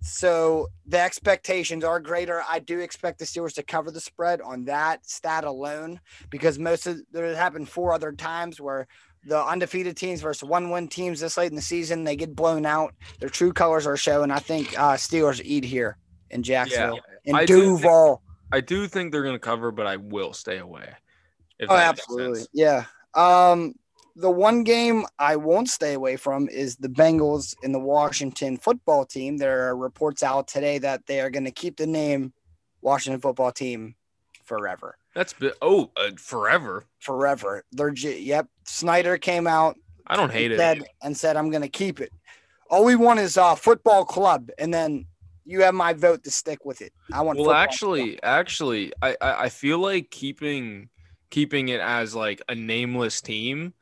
So 0.00 0.68
the 0.86 1.00
expectations 1.00 1.82
are 1.82 1.98
greater. 1.98 2.42
I 2.48 2.60
do 2.60 2.78
expect 2.78 3.18
the 3.18 3.24
Steelers 3.24 3.54
to 3.54 3.62
cover 3.62 3.90
the 3.90 4.00
spread 4.00 4.40
on 4.40 4.64
that 4.66 5.04
stat 5.06 5.44
alone 5.44 6.00
because 6.30 6.58
most 6.58 6.86
of 6.86 7.00
there 7.10 7.34
happened 7.34 7.68
four 7.68 7.92
other 7.92 8.12
times 8.12 8.60
where 8.60 8.86
the 9.24 9.42
undefeated 9.44 9.96
teams 9.96 10.20
versus 10.20 10.48
one 10.48 10.70
win 10.70 10.86
teams 10.86 11.20
this 11.20 11.36
late 11.36 11.50
in 11.50 11.56
the 11.56 11.62
season 11.62 12.04
they 12.04 12.14
get 12.14 12.36
blown 12.36 12.64
out. 12.64 12.94
Their 13.18 13.28
true 13.28 13.52
colors 13.52 13.86
are 13.86 13.96
shown. 13.96 14.30
I 14.30 14.38
think 14.38 14.78
uh, 14.78 14.94
Steelers 14.94 15.40
eat 15.44 15.64
here 15.64 15.98
in 16.30 16.44
Jacksonville 16.44 17.00
in 17.24 17.34
I 17.34 17.44
do 17.44 17.76
think- 17.76 17.82
Duval. 17.82 18.22
I 18.50 18.60
do 18.60 18.86
think 18.86 19.12
they're 19.12 19.24
gonna 19.24 19.38
cover, 19.38 19.70
but 19.70 19.86
I 19.86 19.96
will 19.96 20.32
stay 20.32 20.58
away. 20.58 20.88
Oh, 21.68 21.74
absolutely. 21.76 22.42
Yeah. 22.52 22.84
Um, 23.14 23.74
the 24.18 24.30
one 24.30 24.64
game 24.64 25.06
I 25.18 25.36
won't 25.36 25.68
stay 25.68 25.94
away 25.94 26.16
from 26.16 26.48
is 26.48 26.76
the 26.76 26.88
Bengals 26.88 27.54
and 27.62 27.72
the 27.72 27.78
Washington 27.78 28.56
football 28.56 29.04
team. 29.04 29.36
There 29.36 29.68
are 29.68 29.76
reports 29.76 30.24
out 30.24 30.48
today 30.48 30.78
that 30.78 31.06
they 31.06 31.20
are 31.20 31.30
going 31.30 31.44
to 31.44 31.52
keep 31.52 31.76
the 31.76 31.86
name 31.86 32.32
Washington 32.82 33.20
football 33.20 33.52
team 33.52 33.94
forever. 34.44 34.96
That's 35.14 35.32
bi- 35.32 35.52
oh 35.62 35.90
uh, 35.96 36.10
forever. 36.18 36.84
Forever. 36.98 37.64
They're 37.70 37.94
yep. 37.94 38.48
Snyder 38.64 39.18
came 39.18 39.46
out 39.46 39.76
I 40.08 40.16
don't 40.16 40.32
hate 40.32 40.50
and 40.52 40.82
it. 40.82 40.88
and 41.02 41.16
said, 41.16 41.36
I'm 41.36 41.50
going 41.50 41.62
to 41.62 41.68
keep 41.68 42.00
it. 42.00 42.10
All 42.70 42.84
we 42.84 42.96
want 42.96 43.20
is 43.20 43.36
a 43.36 43.54
football 43.54 44.04
club, 44.04 44.50
and 44.58 44.74
then 44.74 45.06
you 45.44 45.62
have 45.62 45.74
my 45.74 45.92
vote 45.92 46.24
to 46.24 46.30
stick 46.30 46.64
with 46.64 46.82
it. 46.82 46.92
I 47.12 47.22
want. 47.22 47.38
Well, 47.38 47.52
actually, 47.52 48.22
actually, 48.22 48.92
I, 49.00 49.16
I 49.20 49.44
I 49.44 49.48
feel 49.48 49.78
like 49.78 50.10
keeping 50.10 50.88
keeping 51.30 51.68
it 51.68 51.80
as 51.80 52.14
like 52.14 52.42
a 52.48 52.54
nameless 52.54 53.20
team 53.20 53.74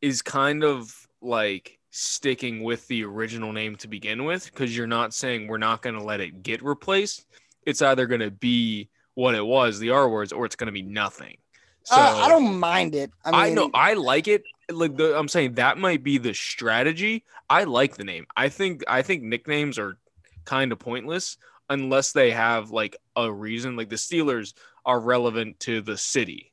is 0.00 0.22
kind 0.22 0.64
of 0.64 1.08
like 1.20 1.78
sticking 1.90 2.62
with 2.62 2.86
the 2.88 3.04
original 3.04 3.52
name 3.52 3.76
to 3.76 3.88
begin 3.88 4.24
with 4.24 4.44
because 4.46 4.76
you're 4.76 4.86
not 4.86 5.14
saying 5.14 5.48
we're 5.48 5.58
not 5.58 5.82
going 5.82 5.96
to 5.96 6.02
let 6.02 6.20
it 6.20 6.42
get 6.42 6.62
replaced. 6.62 7.26
It's 7.66 7.82
either 7.82 8.06
going 8.06 8.20
to 8.20 8.30
be 8.30 8.88
what 9.14 9.34
it 9.34 9.44
was, 9.44 9.78
the 9.78 9.90
R 9.90 10.08
words, 10.08 10.32
or 10.32 10.44
it's 10.44 10.56
going 10.56 10.66
to 10.66 10.72
be 10.72 10.82
nothing. 10.82 11.36
So 11.82 11.96
Uh, 11.96 12.20
I 12.24 12.28
don't 12.28 12.58
mind 12.58 12.94
it. 12.94 13.10
I 13.24 13.30
mean, 13.30 13.40
I 13.40 13.50
know 13.50 13.70
I 13.74 13.94
like 13.94 14.28
it. 14.28 14.44
Like 14.70 14.96
the, 14.96 15.18
I'm 15.18 15.28
saying 15.28 15.54
that 15.54 15.78
might 15.78 16.04
be 16.04 16.18
the 16.18 16.34
strategy. 16.34 17.24
I 17.48 17.64
like 17.64 17.96
the 17.96 18.04
name. 18.04 18.26
I 18.36 18.48
think 18.48 18.84
I 18.86 19.02
think 19.02 19.22
nicknames 19.22 19.78
are 19.78 19.98
kind 20.44 20.70
of 20.70 20.78
pointless 20.78 21.38
unless 21.70 22.12
they 22.12 22.30
have 22.30 22.70
like 22.70 22.96
a 23.16 23.32
reason. 23.32 23.76
Like 23.76 23.88
the 23.88 23.96
Steelers 23.96 24.54
are 24.84 25.00
relevant 25.00 25.58
to 25.60 25.80
the 25.80 25.96
city. 25.96 26.52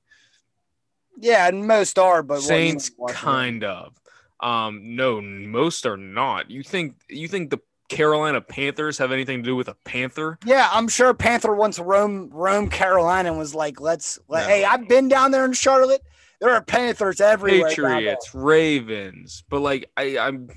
Yeah, 1.20 1.48
and 1.48 1.68
most 1.68 1.98
are, 1.98 2.24
but 2.24 2.42
Saints 2.42 2.92
kind 3.10 3.64
of. 3.64 4.00
Um, 4.40 4.96
no, 4.96 5.22
most 5.22 5.86
are 5.86 5.98
not. 5.98 6.52
You 6.52 6.62
think 6.62 6.96
you 7.10 7.28
think 7.28 7.50
the 7.50 7.60
Carolina 7.88 8.42
Panthers 8.42 8.98
have 8.98 9.12
anything 9.12 9.44
to 9.44 9.50
do 9.50 9.56
with 9.56 9.68
a 9.68 9.76
Panther? 9.86 10.38
Yeah, 10.46 10.70
I'm 10.72 10.88
sure 10.88 11.14
Panther 11.14 11.54
once 11.56 11.80
roam 11.80 12.30
roam 12.32 12.70
Carolina 12.70 13.30
and 13.30 13.38
was 13.38 13.56
like, 13.56 13.80
"Let's, 13.80 14.20
let, 14.28 14.44
No. 14.44 14.48
hey, 14.48 14.66
I've 14.66 14.88
been 14.88 15.08
down 15.08 15.32
there 15.32 15.46
in 15.46 15.54
Charlotte. 15.54 16.02
There 16.42 16.50
are 16.54 16.62
Panthers 16.62 17.22
everywhere." 17.22 17.70
Patriots, 17.70 18.36
Ravens, 18.36 19.44
but 19.50 19.62
like 19.62 19.90
I, 19.96 20.18
I'm 20.18 20.50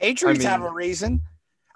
Patriots 0.00 0.44
I 0.44 0.48
have 0.50 0.62
a 0.62 0.70
reason. 0.70 1.22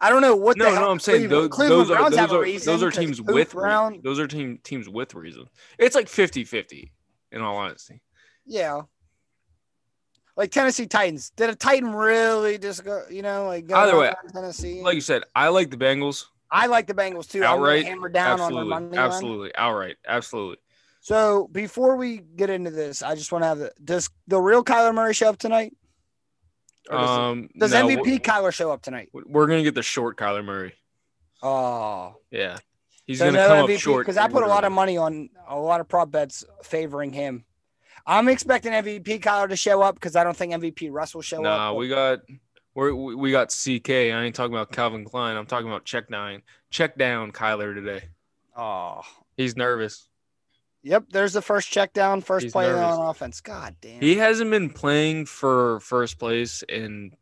I 0.00 0.10
don't 0.10 0.22
know 0.22 0.34
what. 0.34 0.56
no, 0.56 0.70
the 0.70 0.80
no. 0.80 0.90
I'm 0.90 0.98
saying 0.98 1.28
those, 1.28 1.48
Cleveland, 1.48 1.88
those 1.88 1.90
are 1.90 2.10
those 2.10 2.18
have 2.18 2.32
a 2.32 2.36
are 2.36 2.42
reason 2.42 2.72
those 2.72 2.82
are 2.82 2.90
teams 2.90 3.22
with 3.22 3.52
Brown. 3.52 4.00
those 4.02 4.18
are 4.18 4.26
team 4.26 4.58
teams 4.64 4.88
with 4.88 5.14
reason. 5.14 5.46
It's 5.78 5.94
like 5.94 6.08
50-50, 6.08 6.90
in 7.34 7.42
all 7.42 7.56
honesty. 7.56 8.00
Yeah. 8.46 8.82
Like 10.36 10.50
Tennessee 10.50 10.86
Titans. 10.86 11.30
Did 11.30 11.50
a 11.50 11.54
Titan 11.54 11.92
really 11.94 12.58
just 12.58 12.84
go? 12.84 13.04
You 13.10 13.22
know, 13.22 13.46
like 13.46 13.66
go 13.66 13.74
Either 13.76 13.98
way, 13.98 14.12
Tennessee. 14.32 14.82
Like 14.82 14.94
you 14.94 15.00
said, 15.00 15.22
I 15.34 15.48
like 15.48 15.70
the 15.70 15.76
Bengals 15.76 16.24
I 16.50 16.66
like 16.66 16.86
the 16.86 16.94
Bengals 16.94 17.28
too. 17.28 17.42
Outright. 17.44 17.84
hammer 17.84 18.08
down 18.08 18.40
on 18.40 18.52
the 18.52 18.58
Absolutely, 18.60 18.70
line. 18.70 18.94
absolutely, 18.96 19.54
outright, 19.56 19.96
absolutely. 20.06 20.56
So 21.00 21.48
before 21.52 21.96
we 21.96 22.18
get 22.18 22.48
into 22.50 22.70
this, 22.70 23.02
I 23.02 23.14
just 23.14 23.30
want 23.32 23.42
to 23.42 23.48
have 23.48 23.58
the 23.58 23.72
does 23.84 24.08
the 24.26 24.40
real 24.40 24.64
Kyler 24.64 24.94
Murray 24.94 25.14
show 25.14 25.28
up 25.28 25.38
tonight? 25.38 25.76
Does, 26.90 27.08
Um, 27.10 27.48
does 27.58 27.72
no, 27.72 27.86
MVP 27.86 28.20
Kyler 28.20 28.52
show 28.52 28.70
up 28.70 28.82
tonight? 28.82 29.08
We're, 29.12 29.22
we're 29.26 29.46
gonna 29.46 29.62
get 29.62 29.74
the 29.74 29.82
short 29.82 30.16
Kyler 30.16 30.44
Murray. 30.44 30.74
Oh, 31.42 32.16
Yeah, 32.30 32.58
he's 33.06 33.18
so 33.18 33.26
gonna 33.32 33.46
come 33.46 33.66
MVP 33.68 33.74
up 33.74 33.80
short 33.80 34.06
because 34.06 34.16
I 34.16 34.28
put 34.28 34.42
a 34.42 34.46
lot 34.46 34.64
of 34.64 34.72
money 34.72 34.96
on 34.96 35.28
a 35.48 35.58
lot 35.58 35.80
of 35.80 35.88
prop 35.88 36.10
bets 36.10 36.44
favoring 36.62 37.12
him. 37.12 37.44
I'm 38.06 38.28
expecting 38.28 38.72
MVP 38.72 39.20
Kyler 39.20 39.48
to 39.48 39.56
show 39.56 39.80
up 39.82 39.94
because 39.94 40.14
I 40.16 40.24
don't 40.24 40.36
think 40.36 40.52
MVP 40.52 40.88
Russ 40.90 41.14
will 41.14 41.22
show 41.22 41.40
Nah, 41.40 41.70
up. 41.70 41.76
we 41.76 41.88
got 41.88 42.20
we're, 42.74 42.94
we 42.94 43.14
we 43.14 43.30
got 43.30 43.48
CK. 43.48 43.90
I 43.90 44.22
ain't 44.24 44.34
talking 44.34 44.52
about 44.54 44.72
Calvin 44.72 45.04
Klein. 45.04 45.36
I'm 45.36 45.46
talking 45.46 45.68
about 45.68 45.84
check 45.84 46.10
nine, 46.10 46.42
check 46.70 46.96
down 46.98 47.32
Kyler 47.32 47.74
today. 47.74 48.04
oh, 48.56 49.00
He's 49.36 49.56
nervous. 49.56 50.08
yep. 50.82 51.04
There's 51.10 51.32
the 51.32 51.42
first 51.42 51.70
check 51.70 51.92
down, 51.92 52.20
first 52.20 52.44
He's 52.44 52.52
play 52.52 52.66
nervous. 52.66 52.82
on 52.96 53.08
offense. 53.08 53.40
God 53.40 53.74
damn. 53.80 54.00
He 54.00 54.16
hasn't 54.16 54.50
been 54.50 54.70
playing 54.70 55.26
for 55.26 55.80
first 55.80 56.18
place 56.18 56.62
in 56.68 57.12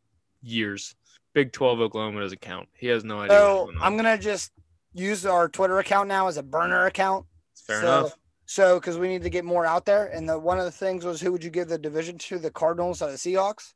years. 0.43 0.95
Big 1.35 1.53
12 1.53 1.81
Oklahoma 1.81 2.21
doesn't 2.21 2.41
count. 2.43 2.69
He 2.77 2.89
has 2.89 3.05
no 3.05 3.21
idea. 3.21 3.39
So 3.39 3.55
what's 3.57 3.67
going 3.73 3.77
on. 3.79 3.83
I'm 3.87 3.97
gonna 3.97 4.19
just 4.19 4.53
use 4.93 5.27
our 5.27 5.49
Twitter 5.49 5.79
account 5.79 6.09
now 6.09 6.29
as 6.29 6.37
a 6.37 6.43
burner 6.43 6.87
account. 6.87 7.27
Fair 7.55 7.81
so, 7.81 7.87
enough. 7.87 8.19
So, 8.47 8.79
because 8.79 8.99
we 8.99 9.09
need 9.09 9.23
to 9.23 9.31
get 9.31 9.45
more 9.45 9.65
out 9.65 9.87
there, 9.87 10.07
and 10.07 10.29
the 10.29 10.39
one 10.39 10.59
of 10.59 10.65
the 10.65 10.71
things 10.71 11.05
was 11.05 11.21
who 11.21 11.33
would 11.33 11.45
you 11.45 11.51
give 11.51 11.69
the 11.69 11.79
division 11.79 12.19
to? 12.19 12.39
The 12.39 12.51
Cardinals 12.51 13.01
or 13.01 13.11
the 13.11 13.17
Seahawks? 13.17 13.73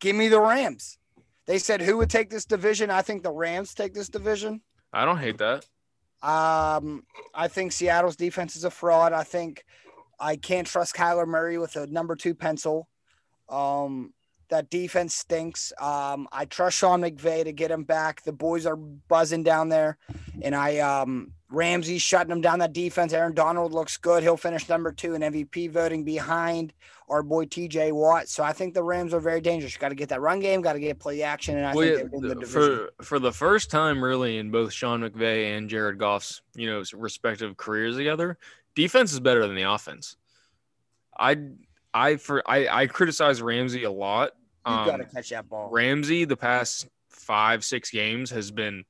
Give 0.00 0.16
me 0.16 0.28
the 0.28 0.40
Rams. 0.40 0.98
They 1.46 1.58
said 1.58 1.80
who 1.82 1.96
would 1.98 2.10
take 2.10 2.30
this 2.30 2.44
division. 2.44 2.90
I 2.90 3.02
think 3.02 3.22
the 3.22 3.32
Rams 3.32 3.74
take 3.74 3.94
this 3.94 4.08
division. 4.08 4.62
I 4.92 5.04
don't 5.04 5.18
hate 5.18 5.38
that. 5.38 5.66
Um, 6.22 7.04
I 7.34 7.48
think 7.48 7.72
Seattle's 7.72 8.16
defense 8.16 8.56
is 8.56 8.64
a 8.64 8.70
fraud. 8.70 9.12
I 9.12 9.22
think 9.22 9.64
I 10.18 10.36
can't 10.36 10.66
trust 10.66 10.94
Kyler 10.94 11.26
Murray 11.26 11.58
with 11.58 11.76
a 11.76 11.86
number 11.86 12.16
two 12.16 12.34
pencil. 12.34 12.88
Um, 13.48 14.12
that 14.48 14.70
defense 14.70 15.14
stinks. 15.14 15.72
Um, 15.80 16.28
I 16.32 16.44
trust 16.46 16.78
Sean 16.78 17.02
McVay 17.02 17.44
to 17.44 17.52
get 17.52 17.70
him 17.70 17.84
back. 17.84 18.22
The 18.22 18.32
boys 18.32 18.66
are 18.66 18.76
buzzing 18.76 19.42
down 19.42 19.68
there, 19.68 19.98
and 20.42 20.54
I 20.54 20.78
um 20.78 21.32
Ramsey's 21.50 22.02
shutting 22.02 22.28
them 22.28 22.40
down. 22.40 22.58
That 22.58 22.72
defense. 22.72 23.12
Aaron 23.12 23.34
Donald 23.34 23.72
looks 23.72 23.96
good. 23.96 24.22
He'll 24.22 24.36
finish 24.36 24.68
number 24.68 24.92
two 24.92 25.14
in 25.14 25.22
MVP 25.22 25.70
voting 25.70 26.04
behind 26.04 26.72
our 27.08 27.22
boy 27.22 27.46
TJ 27.46 27.92
Watt. 27.92 28.28
So 28.28 28.42
I 28.42 28.52
think 28.52 28.74
the 28.74 28.82
Rams 28.82 29.14
are 29.14 29.20
very 29.20 29.40
dangerous. 29.40 29.76
Got 29.76 29.88
to 29.90 29.94
get 29.94 30.10
that 30.10 30.20
run 30.20 30.40
game. 30.40 30.60
Got 30.60 30.74
to 30.74 30.80
get 30.80 30.98
play 30.98 31.22
action, 31.22 31.56
and 31.56 31.66
I 31.66 31.74
Well, 31.74 31.96
think 31.96 32.12
yeah, 32.12 32.18
the 32.20 32.34
division. 32.34 32.88
for 32.98 33.04
for 33.04 33.18
the 33.18 33.32
first 33.32 33.70
time, 33.70 34.02
really, 34.02 34.38
in 34.38 34.50
both 34.50 34.72
Sean 34.72 35.00
McVay 35.00 35.56
and 35.56 35.68
Jared 35.70 35.98
Goff's 35.98 36.42
you 36.54 36.70
know 36.70 36.82
respective 36.94 37.56
careers 37.56 37.96
together, 37.96 38.38
defense 38.74 39.12
is 39.12 39.20
better 39.20 39.46
than 39.46 39.56
the 39.56 39.62
offense. 39.70 40.16
I 41.18 41.36
I 41.94 42.16
for 42.16 42.48
I 42.48 42.68
I 42.68 42.86
criticize 42.86 43.40
Ramsey 43.40 43.84
a 43.84 43.90
lot. 43.90 44.32
You 44.68 44.90
got 44.90 44.96
to 44.98 45.04
Um, 45.04 45.10
catch 45.10 45.30
that 45.30 45.48
ball. 45.48 45.70
Ramsey 45.70 46.24
the 46.24 46.36
past 46.36 46.88
five 47.08 47.64
six 47.64 47.90
games 47.90 48.30
has 48.30 48.50
been 48.50 48.84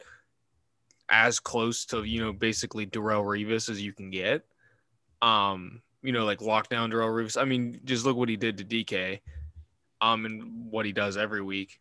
as 1.08 1.40
close 1.40 1.84
to 1.86 2.04
you 2.04 2.20
know 2.20 2.32
basically 2.32 2.86
Darrelle 2.86 3.24
Revis 3.24 3.68
as 3.70 3.80
you 3.80 3.92
can 3.92 4.10
get. 4.10 4.44
Um, 5.22 5.82
you 6.02 6.12
know, 6.12 6.24
like 6.24 6.38
lockdown 6.40 6.92
Darrelle 6.92 7.12
Revis. 7.12 7.40
I 7.40 7.44
mean, 7.44 7.80
just 7.84 8.04
look 8.04 8.16
what 8.16 8.28
he 8.28 8.36
did 8.36 8.58
to 8.58 8.64
DK. 8.64 9.20
Um, 10.00 10.26
and 10.26 10.70
what 10.70 10.86
he 10.86 10.92
does 10.92 11.16
every 11.16 11.42
week. 11.42 11.80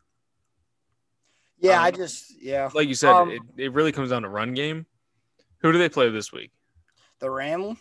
yeah, 1.60 1.80
I 1.82 1.90
um, 1.90 1.96
just 1.96 2.42
yeah. 2.42 2.68
Like 2.74 2.88
you 2.88 2.96
said, 2.96 3.12
Um, 3.12 3.30
it, 3.30 3.42
it 3.58 3.74
really 3.74 3.92
comes 3.92 4.10
down 4.10 4.24
to 4.24 4.30
run 4.30 4.56
game. 4.56 4.88
Who 5.60 5.72
do 5.72 5.78
they 5.78 5.90
play 5.90 6.10
this 6.10 6.32
week? 6.32 6.52
The 7.20 7.30
Ram. 7.30 7.78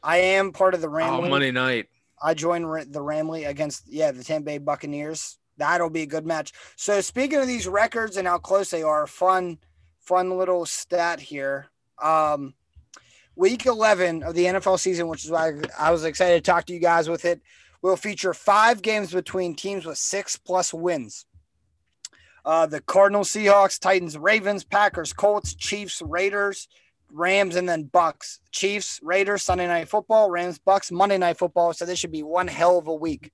I 0.00 0.18
am 0.18 0.52
part 0.52 0.74
of 0.74 0.80
the 0.80 0.88
Ram. 0.88 1.12
Oh, 1.12 1.28
Monday 1.28 1.50
night. 1.50 1.88
I 2.22 2.34
joined 2.34 2.70
Ra- 2.70 2.84
the 2.88 3.00
Ramley 3.00 3.48
against 3.48 3.84
yeah 3.88 4.10
the 4.12 4.24
Tampa 4.24 4.46
Bay 4.46 4.58
Buccaneers. 4.58 5.38
That'll 5.56 5.90
be 5.90 6.02
a 6.02 6.06
good 6.06 6.26
match. 6.26 6.52
So 6.76 7.00
speaking 7.00 7.38
of 7.38 7.46
these 7.46 7.66
records 7.66 8.16
and 8.16 8.28
how 8.28 8.38
close 8.38 8.70
they 8.70 8.82
are, 8.82 9.06
fun, 9.06 9.58
fun 10.00 10.38
little 10.38 10.66
stat 10.66 11.20
here. 11.20 11.66
Um, 12.00 12.54
week 13.34 13.66
eleven 13.66 14.22
of 14.22 14.34
the 14.34 14.44
NFL 14.44 14.78
season, 14.78 15.08
which 15.08 15.24
is 15.24 15.30
why 15.30 15.52
I 15.78 15.90
was 15.90 16.04
excited 16.04 16.44
to 16.44 16.50
talk 16.50 16.66
to 16.66 16.72
you 16.72 16.80
guys 16.80 17.08
with 17.08 17.24
it, 17.24 17.40
will 17.82 17.96
feature 17.96 18.34
five 18.34 18.82
games 18.82 19.12
between 19.12 19.54
teams 19.54 19.84
with 19.84 19.98
six 19.98 20.36
plus 20.36 20.72
wins. 20.72 21.26
Uh, 22.44 22.66
the 22.66 22.80
Cardinals, 22.80 23.30
Seahawks, 23.30 23.78
Titans, 23.78 24.16
Ravens, 24.16 24.64
Packers, 24.64 25.12
Colts, 25.12 25.54
Chiefs, 25.54 26.00
Raiders, 26.00 26.68
Rams, 27.10 27.56
and 27.56 27.68
then 27.68 27.84
Bucks. 27.84 28.40
Chiefs, 28.52 29.00
Raiders, 29.02 29.42
Sunday 29.42 29.66
night 29.66 29.88
football, 29.88 30.30
Rams, 30.30 30.58
Bucks, 30.58 30.90
Monday 30.90 31.18
night 31.18 31.38
football. 31.38 31.72
So 31.72 31.84
this 31.84 31.98
should 31.98 32.12
be 32.12 32.22
one 32.22 32.48
hell 32.48 32.78
of 32.78 32.86
a 32.86 32.94
week 32.94 33.30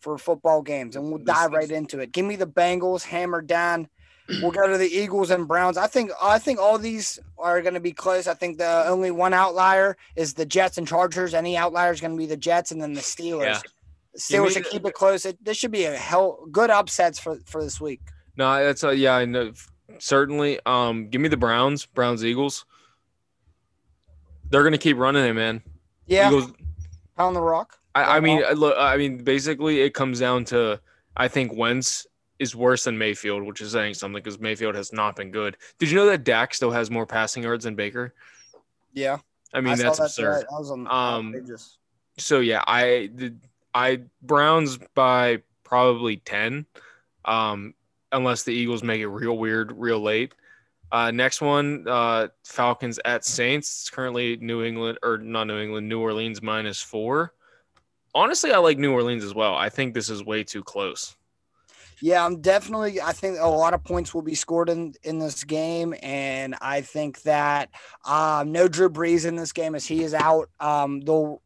for 0.00 0.18
football 0.18 0.62
games. 0.62 0.96
And 0.96 1.08
we'll 1.10 1.22
dive 1.24 1.52
right 1.52 1.70
into 1.70 2.00
it. 2.00 2.12
Give 2.12 2.24
me 2.24 2.36
the 2.36 2.46
Bengals, 2.46 3.04
hammer 3.04 3.42
down. 3.42 3.88
We'll 4.40 4.52
go 4.52 4.68
to 4.68 4.78
the 4.78 4.88
Eagles 4.88 5.30
and 5.30 5.48
Browns. 5.48 5.76
I 5.76 5.88
think 5.88 6.12
I 6.22 6.38
think 6.38 6.60
all 6.60 6.78
these 6.78 7.18
are 7.38 7.60
going 7.60 7.74
to 7.74 7.80
be 7.80 7.92
close. 7.92 8.28
I 8.28 8.34
think 8.34 8.56
the 8.56 8.86
only 8.86 9.10
one 9.10 9.34
outlier 9.34 9.96
is 10.14 10.32
the 10.34 10.46
Jets 10.46 10.78
and 10.78 10.86
Chargers. 10.86 11.34
Any 11.34 11.56
outlier 11.56 11.92
is 11.92 12.00
going 12.00 12.12
to 12.12 12.16
be 12.16 12.26
the 12.26 12.36
Jets 12.36 12.70
and 12.70 12.80
then 12.80 12.94
the 12.94 13.00
Steelers. 13.00 13.46
Yeah. 13.46 13.60
The 14.14 14.20
Steelers 14.20 14.50
should 14.52 14.64
the- 14.64 14.68
keep 14.70 14.86
it 14.86 14.94
close. 14.94 15.26
It, 15.26 15.44
this 15.44 15.56
should 15.56 15.72
be 15.72 15.84
a 15.84 15.96
hell 15.96 16.46
good 16.52 16.70
upsets 16.70 17.18
for 17.18 17.40
for 17.44 17.62
this 17.64 17.80
week. 17.80 18.00
No, 18.36 18.64
that's 18.64 18.84
a, 18.84 18.96
yeah, 18.96 19.16
I 19.16 19.24
know. 19.24 19.52
Certainly. 19.98 20.60
Um, 20.66 21.08
give 21.08 21.20
me 21.20 21.28
the 21.28 21.36
Browns, 21.36 21.86
Browns, 21.86 22.24
Eagles. 22.24 22.64
They're 24.50 24.64
gonna 24.64 24.78
keep 24.78 24.96
running 24.96 25.24
it, 25.24 25.32
man. 25.32 25.62
Yeah, 26.06 26.28
Eagles, 26.28 26.52
pound 27.16 27.34
the 27.36 27.40
rock. 27.40 27.78
I, 27.94 28.16
I 28.16 28.20
mean, 28.20 28.42
look, 28.54 28.74
I 28.78 28.96
mean, 28.96 29.18
basically, 29.24 29.80
it 29.80 29.94
comes 29.94 30.20
down 30.20 30.44
to 30.46 30.80
I 31.16 31.28
think 31.28 31.52
Wentz 31.54 32.06
is 32.38 32.56
worse 32.56 32.84
than 32.84 32.98
Mayfield, 32.98 33.44
which 33.44 33.60
is 33.60 33.72
saying 33.72 33.94
something 33.94 34.22
because 34.22 34.40
Mayfield 34.40 34.74
has 34.74 34.92
not 34.92 35.16
been 35.16 35.30
good. 35.30 35.56
Did 35.78 35.90
you 35.90 35.96
know 35.96 36.06
that 36.06 36.24
Dak 36.24 36.54
still 36.54 36.70
has 36.70 36.90
more 36.90 37.06
passing 37.06 37.42
yards 37.42 37.64
than 37.64 37.74
Baker? 37.74 38.14
Yeah, 38.92 39.18
I 39.54 39.60
mean, 39.60 39.76
saw 39.76 39.84
that's 39.84 39.98
that 39.98 40.04
absurd. 40.04 40.42
That 40.42 40.58
was 40.58 40.70
on- 40.70 40.86
Um, 40.86 41.28
outrageous. 41.28 41.78
So 42.18 42.40
yeah, 42.40 42.62
I 42.66 43.10
the 43.14 43.34
I 43.74 44.02
Browns 44.22 44.78
by 44.94 45.42
probably 45.64 46.18
ten, 46.18 46.66
um, 47.24 47.72
unless 48.12 48.42
the 48.42 48.52
Eagles 48.52 48.82
make 48.82 49.00
it 49.00 49.08
real 49.08 49.36
weird, 49.36 49.72
real 49.72 50.00
late. 50.00 50.34
Uh, 50.92 51.10
next 51.10 51.40
one, 51.40 51.86
uh, 51.88 52.28
Falcons 52.44 53.00
at 53.04 53.24
Saints. 53.24 53.82
It's 53.82 53.90
currently 53.90 54.36
New 54.36 54.62
England 54.62 54.98
or 55.02 55.16
not 55.18 55.46
New 55.46 55.58
England, 55.58 55.88
New 55.88 56.00
Orleans 56.00 56.42
minus 56.42 56.82
four. 56.82 57.32
Honestly, 58.14 58.52
I 58.52 58.58
like 58.58 58.76
New 58.76 58.92
Orleans 58.92 59.24
as 59.24 59.34
well. 59.34 59.54
I 59.54 59.70
think 59.70 59.94
this 59.94 60.10
is 60.10 60.22
way 60.22 60.44
too 60.44 60.62
close. 60.62 61.16
Yeah, 62.02 62.26
I'm 62.26 62.40
definitely. 62.40 63.00
I 63.00 63.12
think 63.12 63.38
a 63.38 63.46
lot 63.46 63.74
of 63.74 63.84
points 63.84 64.12
will 64.12 64.22
be 64.22 64.34
scored 64.34 64.68
in 64.68 64.92
in 65.04 65.18
this 65.18 65.44
game, 65.44 65.94
and 66.02 66.56
I 66.60 66.80
think 66.80 67.22
that 67.22 67.70
um, 68.04 68.50
no 68.50 68.66
Drew 68.66 68.90
Brees 68.90 69.24
in 69.24 69.36
this 69.36 69.52
game 69.52 69.74
as 69.74 69.86
he 69.86 70.02
is 70.02 70.12
out. 70.12 70.50
Um, 70.58 71.00
they'll 71.00 71.40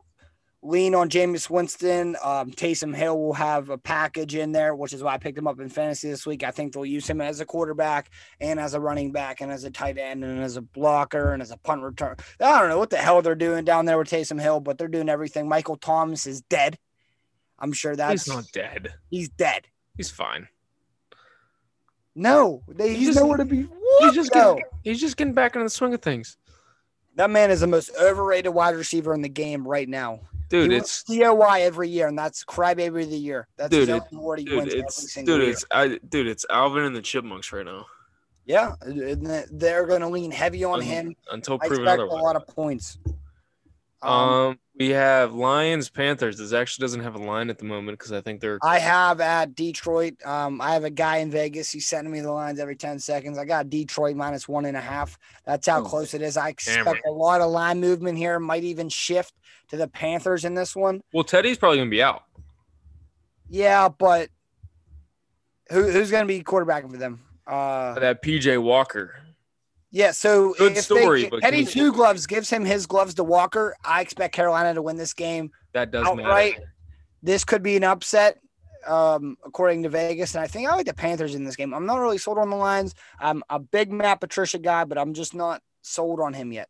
lean 0.67 0.95
on 0.95 1.09
Jameis 1.09 1.49
Winston. 1.49 2.17
Um, 2.23 2.51
Taysom 2.51 2.95
Hill 2.95 3.19
will 3.19 3.33
have 3.35 3.71
a 3.71 3.79
package 3.79 4.35
in 4.35 4.53
there, 4.53 4.75
which 4.75 4.93
is 4.93 5.03
why 5.03 5.15
I 5.15 5.19
picked 5.19 5.39
him 5.39 5.47
up 5.47 5.61
in 5.61 5.69
fantasy 5.69 6.09
this 6.11 6.27
week. 6.27 6.43
I 6.43 6.51
think 6.51 6.73
they'll 6.73 6.85
use 6.85 7.09
him 7.09 7.21
as 7.21 7.41
a 7.41 7.45
quarterback 7.47 8.11
and 8.41 8.59
as 8.59 8.75
a 8.75 8.81
running 8.81 9.13
back 9.13 9.41
and 9.41 9.53
as 9.53 9.65
a 9.65 9.71
tight 9.71 9.97
end 9.99 10.25
and 10.25 10.43
as 10.43 10.57
a 10.57 10.63
blocker 10.63 11.33
and 11.33 11.41
as 11.41 11.51
a 11.51 11.57
punt 11.57 11.83
return. 11.83 12.17
I 12.41 12.59
don't 12.61 12.69
know 12.69 12.79
what 12.79 12.91
the 12.91 12.97
hell 12.97 13.23
they're 13.23 13.35
doing 13.35 13.65
down 13.65 13.85
there 13.87 13.97
with 13.99 14.09
Taysom 14.09 14.41
Hill, 14.41 14.61
but 14.61 14.77
they're 14.79 14.89
doing 14.89 15.09
everything. 15.09 15.49
Michael 15.49 15.77
Thomas 15.77 16.27
is 16.27 16.41
dead. 16.43 16.79
I'm 17.59 17.73
sure 17.73 17.95
that's 17.97 18.25
He's 18.27 18.35
not 18.35 18.45
dead. 18.53 18.95
he's 19.11 19.29
dead. 19.31 19.67
He's 19.97 20.11
fine. 20.11 20.49
No, 22.15 22.63
they, 22.69 22.89
He's 22.91 22.99
he's, 22.99 23.07
just- 23.09 23.21
nowhere 23.21 23.37
to 23.39 23.45
be. 23.45 23.69
He's 24.01 24.15
just 24.15 24.35
No. 24.35 24.55
getting, 24.55 24.71
he's 24.85 25.01
just 25.01 25.17
getting 25.17 25.35
back 25.35 25.55
into 25.55 25.65
the 25.65 25.71
swing 25.71 25.95
of 25.95 26.03
things, 26.03 26.37
That 27.15 27.31
man 27.31 27.51
is 27.51 27.61
the 27.61 27.67
most 27.67 27.91
overrated 28.01 28.53
wide 28.53 28.75
receiver 28.75 29.15
in 29.15 29.23
the 29.23 29.29
game 29.29 29.67
right 29.67 29.89
now. 29.89 30.21
Dude. 30.49 30.71
he 30.71 30.77
It's 30.77 31.03
DOY 31.03 31.59
every 31.61 31.89
year, 31.89 32.09
and 32.09 32.19
that's 32.19 32.45
crybaby 32.45 33.05
of 33.05 33.11
the 33.11 33.17
year. 33.19 33.49
That's 33.57 33.71
Dude, 33.71 33.89
it- 33.89 34.03
dude, 34.45 34.57
wins 34.57 34.69
every 34.73 34.81
it's 34.81 35.15
dude, 35.15 35.43
it's 35.49 35.65
I, 35.71 35.99
dude, 36.09 36.27
it's 36.27 36.47
Alvin 36.51 36.85
and 36.85 36.95
the 36.97 37.03
Chipmunks 37.03 37.53
right 37.53 37.65
now. 37.65 37.87
yeah, 38.47 38.75
they're 39.51 39.87
going 39.87 40.01
to 40.03 40.09
lean 40.09 40.31
heavy 40.31 40.65
on 40.65 40.81
Un- 40.81 40.83
him. 40.83 41.17
Until 41.31 41.59
proven 41.59 41.79
expect 41.83 42.01
a 42.03 42.07
lot 42.07 42.37
of 42.37 42.47
points. 42.47 42.99
Um, 44.03 44.13
Um, 44.13 44.59
we 44.79 44.91
have 44.91 45.33
Lions 45.33 45.89
Panthers. 45.89 46.37
This 46.37 46.53
actually 46.53 46.85
doesn't 46.85 47.01
have 47.03 47.15
a 47.15 47.19
line 47.19 47.49
at 47.49 47.59
the 47.59 47.65
moment 47.65 47.99
because 47.99 48.13
I 48.13 48.21
think 48.21 48.41
they're 48.41 48.59
I 48.63 48.79
have 48.79 49.21
at 49.23 49.55
Detroit. 49.55 50.15
Um, 50.25 50.61
I 50.61 50.75
have 50.75 50.85
a 50.85 50.91
guy 50.91 51.17
in 51.19 51.31
Vegas. 51.31 51.71
He's 51.71 51.87
sending 51.89 52.13
me 52.13 52.21
the 52.21 52.31
lines 52.31 52.61
every 52.61 52.77
10 52.77 52.99
seconds. 52.99 53.39
I 53.39 53.47
got 53.47 53.71
Detroit 53.71 54.17
minus 54.17 54.47
one 54.47 54.67
and 54.67 54.77
a 54.77 54.81
half. 54.81 55.19
That's 55.47 55.67
how 55.67 55.81
Oh, 55.81 55.85
close 55.85 56.13
it 56.13 56.21
is. 56.21 56.37
I 56.37 56.51
expect 56.51 57.07
a 57.07 57.11
lot 57.11 57.41
of 57.41 57.51
line 57.51 57.81
movement 57.81 58.19
here. 58.19 58.39
Might 58.39 58.65
even 58.65 58.91
shift 58.91 59.33
to 59.69 59.77
the 59.79 59.89
Panthers 59.89 60.45
in 60.45 60.55
this 60.55 60.77
one. 60.77 61.01
well. 61.13 61.25
Teddy's 61.25 61.57
probably 61.57 61.79
gonna 61.79 61.91
be 61.91 62.03
out. 62.03 62.25
Yeah, 63.49 63.89
but 63.89 64.29
who, 65.71 65.85
who's 65.91 66.11
going 66.11 66.23
to 66.25 66.29
be 66.29 66.43
quarterbacking 66.43 66.91
for 66.91 66.97
them? 66.97 67.21
Uh, 67.47 67.95
That 67.99 68.23
PJ 68.23 68.61
Walker. 68.61 69.15
Yeah, 69.97 70.11
so 70.11 70.53
Good 70.59 70.77
if 70.77 70.85
story, 70.85 71.23
they, 71.23 71.29
but 71.31 71.41
Teddy 71.41 71.65
can- 71.65 71.73
Two 71.73 71.91
Gloves 71.91 72.27
gives 72.27 72.51
him 72.51 72.67
his 72.67 72.87
gloves 72.87 73.15
to 73.15 73.25
Walker, 73.25 73.75
I 73.83 74.03
expect 74.03 74.35
Carolina 74.35 74.75
to 74.75 74.83
win 74.83 74.99
this 74.99 75.15
game. 75.15 75.53
That 75.73 75.91
does 75.91 76.07
outright. 76.07 76.57
matter. 76.57 76.75
This 77.23 77.45
could 77.45 77.63
be 77.63 77.79
an 77.79 77.85
upset, 77.85 78.39
um, 78.87 79.39
according 79.43 79.85
to 79.85 79.89
Vegas, 79.89 80.35
and 80.35 80.45
I 80.45 80.49
think 80.49 80.69
I 80.69 80.77
like 80.77 80.85
the 80.85 80.93
Panthers 80.93 81.35
in 81.35 81.45
this 81.45 81.57
game. 81.57 81.73
I'm 81.73 81.87
not 81.87 81.97
really 81.97 82.19
sold 82.19 82.37
on 82.37 82.51
the 82.51 82.57
lines. 82.57 82.95
I'm 83.19 83.43
a 83.49 83.59
big 83.59 83.91
Matt 83.91 84.21
Patricia 84.21 84.59
guy, 84.59 84.85
but 84.85 84.99
I'm 84.99 85.15
just 85.15 85.35
not 85.35 85.63
sold 85.81 86.21
on 86.21 86.35
him 86.35 86.53
yet. 86.53 86.69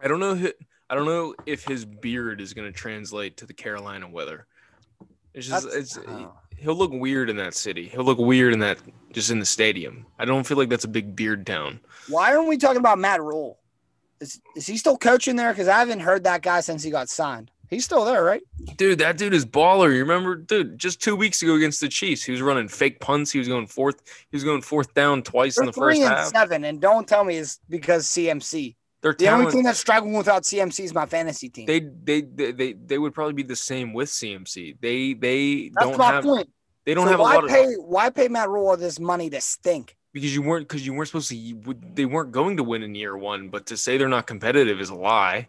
I 0.00 0.06
don't 0.06 0.20
know. 0.20 0.36
Who, 0.36 0.52
I 0.88 0.94
don't 0.94 1.06
know 1.06 1.34
if 1.46 1.64
his 1.64 1.84
beard 1.84 2.40
is 2.40 2.54
going 2.54 2.72
to 2.72 2.78
translate 2.78 3.38
to 3.38 3.44
the 3.44 3.54
Carolina 3.54 4.08
weather. 4.08 4.46
It's 5.36 5.46
just 5.46 5.64
That's- 5.66 5.96
it's 5.96 5.98
oh. 6.08 6.32
he'll 6.56 6.74
look 6.74 6.90
weird 6.92 7.30
in 7.30 7.36
that 7.36 7.54
city. 7.54 7.86
He'll 7.88 8.04
look 8.04 8.18
weird 8.18 8.52
in 8.54 8.58
that 8.60 8.78
just 9.12 9.30
in 9.30 9.38
the 9.38 9.46
stadium. 9.46 10.06
I 10.18 10.24
don't 10.24 10.44
feel 10.44 10.56
like 10.56 10.70
that's 10.70 10.84
a 10.84 10.88
big 10.88 11.14
beard 11.14 11.46
town. 11.46 11.78
Why 12.08 12.34
aren't 12.34 12.48
we 12.48 12.56
talking 12.56 12.80
about 12.80 12.98
Matt 12.98 13.22
Rhule? 13.22 13.58
Is 14.20 14.40
is 14.56 14.66
he 14.66 14.78
still 14.78 14.96
coaching 14.96 15.36
there? 15.36 15.52
Because 15.52 15.68
I 15.68 15.78
haven't 15.78 16.00
heard 16.00 16.24
that 16.24 16.40
guy 16.42 16.60
since 16.60 16.82
he 16.82 16.90
got 16.90 17.10
signed. 17.10 17.50
He's 17.68 17.84
still 17.84 18.04
there, 18.04 18.22
right? 18.24 18.42
Dude, 18.76 18.98
that 19.00 19.18
dude 19.18 19.34
is 19.34 19.44
baller. 19.44 19.92
You 19.92 19.98
remember, 19.98 20.36
dude? 20.36 20.78
Just 20.78 21.02
two 21.02 21.16
weeks 21.16 21.42
ago 21.42 21.56
against 21.56 21.80
the 21.80 21.88
Chiefs, 21.88 22.22
he 22.22 22.30
was 22.32 22.40
running 22.40 22.68
fake 22.68 23.00
punts. 23.00 23.32
He 23.32 23.38
was 23.40 23.48
going 23.48 23.66
fourth. 23.66 24.02
He 24.30 24.36
was 24.36 24.44
going 24.44 24.62
fourth 24.62 24.94
down 24.94 25.22
twice 25.22 25.58
in 25.58 25.64
They're 25.66 25.72
the 25.72 25.80
first 25.80 26.00
and 26.00 26.08
half. 26.08 26.28
seven, 26.28 26.64
and 26.64 26.80
don't 26.80 27.06
tell 27.06 27.24
me 27.24 27.36
it's 27.36 27.58
because 27.68 28.06
CMC. 28.06 28.76
Their 29.14 29.28
The 29.28 29.34
only 29.34 29.52
team 29.52 29.62
that's 29.64 29.78
struggling 29.78 30.14
without 30.14 30.42
CMC 30.42 30.84
is 30.84 30.94
my 30.94 31.06
fantasy 31.06 31.48
team. 31.48 31.66
They, 31.66 31.80
they 31.80 32.20
they 32.22 32.52
they 32.52 32.72
they 32.72 32.98
would 32.98 33.14
probably 33.14 33.34
be 33.34 33.42
the 33.42 33.56
same 33.56 33.92
with 33.92 34.08
CMC. 34.08 34.78
They 34.80 35.14
they 35.14 35.70
that's 35.74 35.86
don't 35.86 35.98
my 35.98 36.06
have 36.06 36.24
point. 36.24 36.48
they 36.84 36.94
don't 36.94 37.06
So 37.06 37.10
have 37.10 37.20
a 37.20 37.22
why 37.22 37.34
lot 37.34 37.44
of 37.44 37.50
pay 37.50 37.74
why 37.74 38.10
pay 38.10 38.28
Matt 38.28 38.48
Rhule 38.48 38.68
all 38.68 38.76
this 38.76 38.98
money 39.00 39.30
to 39.30 39.40
stink? 39.40 39.96
because 40.12 40.34
you 40.34 40.40
weren't 40.42 40.66
because 40.66 40.86
you 40.86 40.94
weren't 40.94 41.08
supposed 41.08 41.28
to 41.28 41.36
you 41.36 41.60
they 41.94 42.06
weren't 42.06 42.32
going 42.32 42.56
to 42.56 42.64
win 42.64 42.82
in 42.82 42.94
year 42.94 43.16
one. 43.16 43.48
But 43.48 43.66
to 43.66 43.76
say 43.76 43.98
they're 43.98 44.08
not 44.08 44.26
competitive 44.26 44.80
is 44.80 44.90
a 44.90 44.94
lie. 44.94 45.48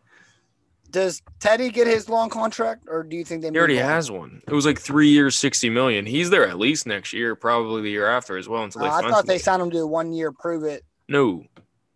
Does 0.90 1.22
Teddy 1.40 1.70
get 1.70 1.86
his 1.86 2.08
long 2.08 2.30
contract, 2.30 2.86
or 2.88 3.04
do 3.04 3.18
you 3.18 3.26
think 3.26 3.42
they? 3.42 3.50
He 3.50 3.58
already 3.58 3.80
on? 3.82 3.86
has 3.90 4.10
one. 4.10 4.42
It 4.48 4.54
was 4.54 4.66
like 4.66 4.80
three 4.80 5.10
years, 5.10 5.38
sixty 5.38 5.70
million. 5.70 6.06
He's 6.06 6.30
there 6.30 6.48
at 6.48 6.58
least 6.58 6.88
next 6.88 7.12
year, 7.14 7.36
probably 7.36 7.82
the 7.82 7.90
year 7.92 8.08
after 8.08 8.38
as 8.38 8.48
well. 8.48 8.64
Until 8.64 8.82
they 8.82 8.88
Uh, 8.88 8.94
I 8.94 9.02
thought 9.02 9.26
they 9.26 9.38
signed 9.38 9.62
him 9.62 9.72
to 9.72 9.80
a 9.80 9.88
one 9.88 10.14
year 10.14 10.32
prove 10.32 10.64
it. 10.64 10.84
no, 11.10 11.44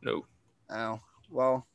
no. 0.02 0.26
Oh 0.70 1.00
well, 1.32 1.68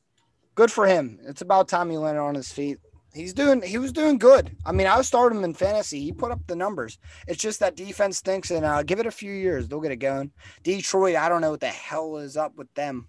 good 0.54 0.70
for 0.70 0.86
him. 0.86 1.18
It's 1.26 1.42
about 1.42 1.68
time 1.68 1.90
he 1.90 1.96
landed 1.96 2.20
on 2.20 2.34
his 2.34 2.52
feet. 2.52 2.78
He's 3.14 3.32
doing. 3.32 3.62
He 3.62 3.78
was 3.78 3.92
doing 3.92 4.18
good. 4.18 4.54
I 4.66 4.72
mean, 4.72 4.86
I 4.86 5.00
started 5.00 5.36
him 5.36 5.44
in 5.44 5.54
fantasy. 5.54 6.00
He 6.02 6.12
put 6.12 6.32
up 6.32 6.40
the 6.46 6.54
numbers. 6.54 6.98
It's 7.26 7.40
just 7.40 7.60
that 7.60 7.74
defense 7.74 8.18
stinks, 8.18 8.50
and 8.50 8.64
uh, 8.64 8.82
give 8.82 9.00
it 9.00 9.06
a 9.06 9.10
few 9.10 9.32
years, 9.32 9.66
they'll 9.66 9.80
get 9.80 9.92
it 9.92 9.96
going. 9.96 10.32
Detroit, 10.62 11.16
I 11.16 11.30
don't 11.30 11.40
know 11.40 11.50
what 11.50 11.60
the 11.60 11.68
hell 11.68 12.18
is 12.18 12.36
up 12.36 12.54
with 12.56 12.72
them, 12.74 13.08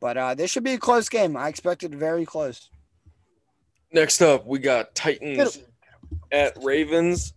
but 0.00 0.16
uh, 0.16 0.34
this 0.34 0.52
should 0.52 0.62
be 0.62 0.74
a 0.74 0.78
close 0.78 1.08
game. 1.08 1.36
I 1.36 1.48
expect 1.48 1.82
it 1.82 1.92
very 1.92 2.24
close. 2.24 2.70
Next 3.92 4.22
up, 4.22 4.46
we 4.46 4.60
got 4.60 4.94
Titans 4.94 5.58
at 6.30 6.56
Ravens. 6.62 7.32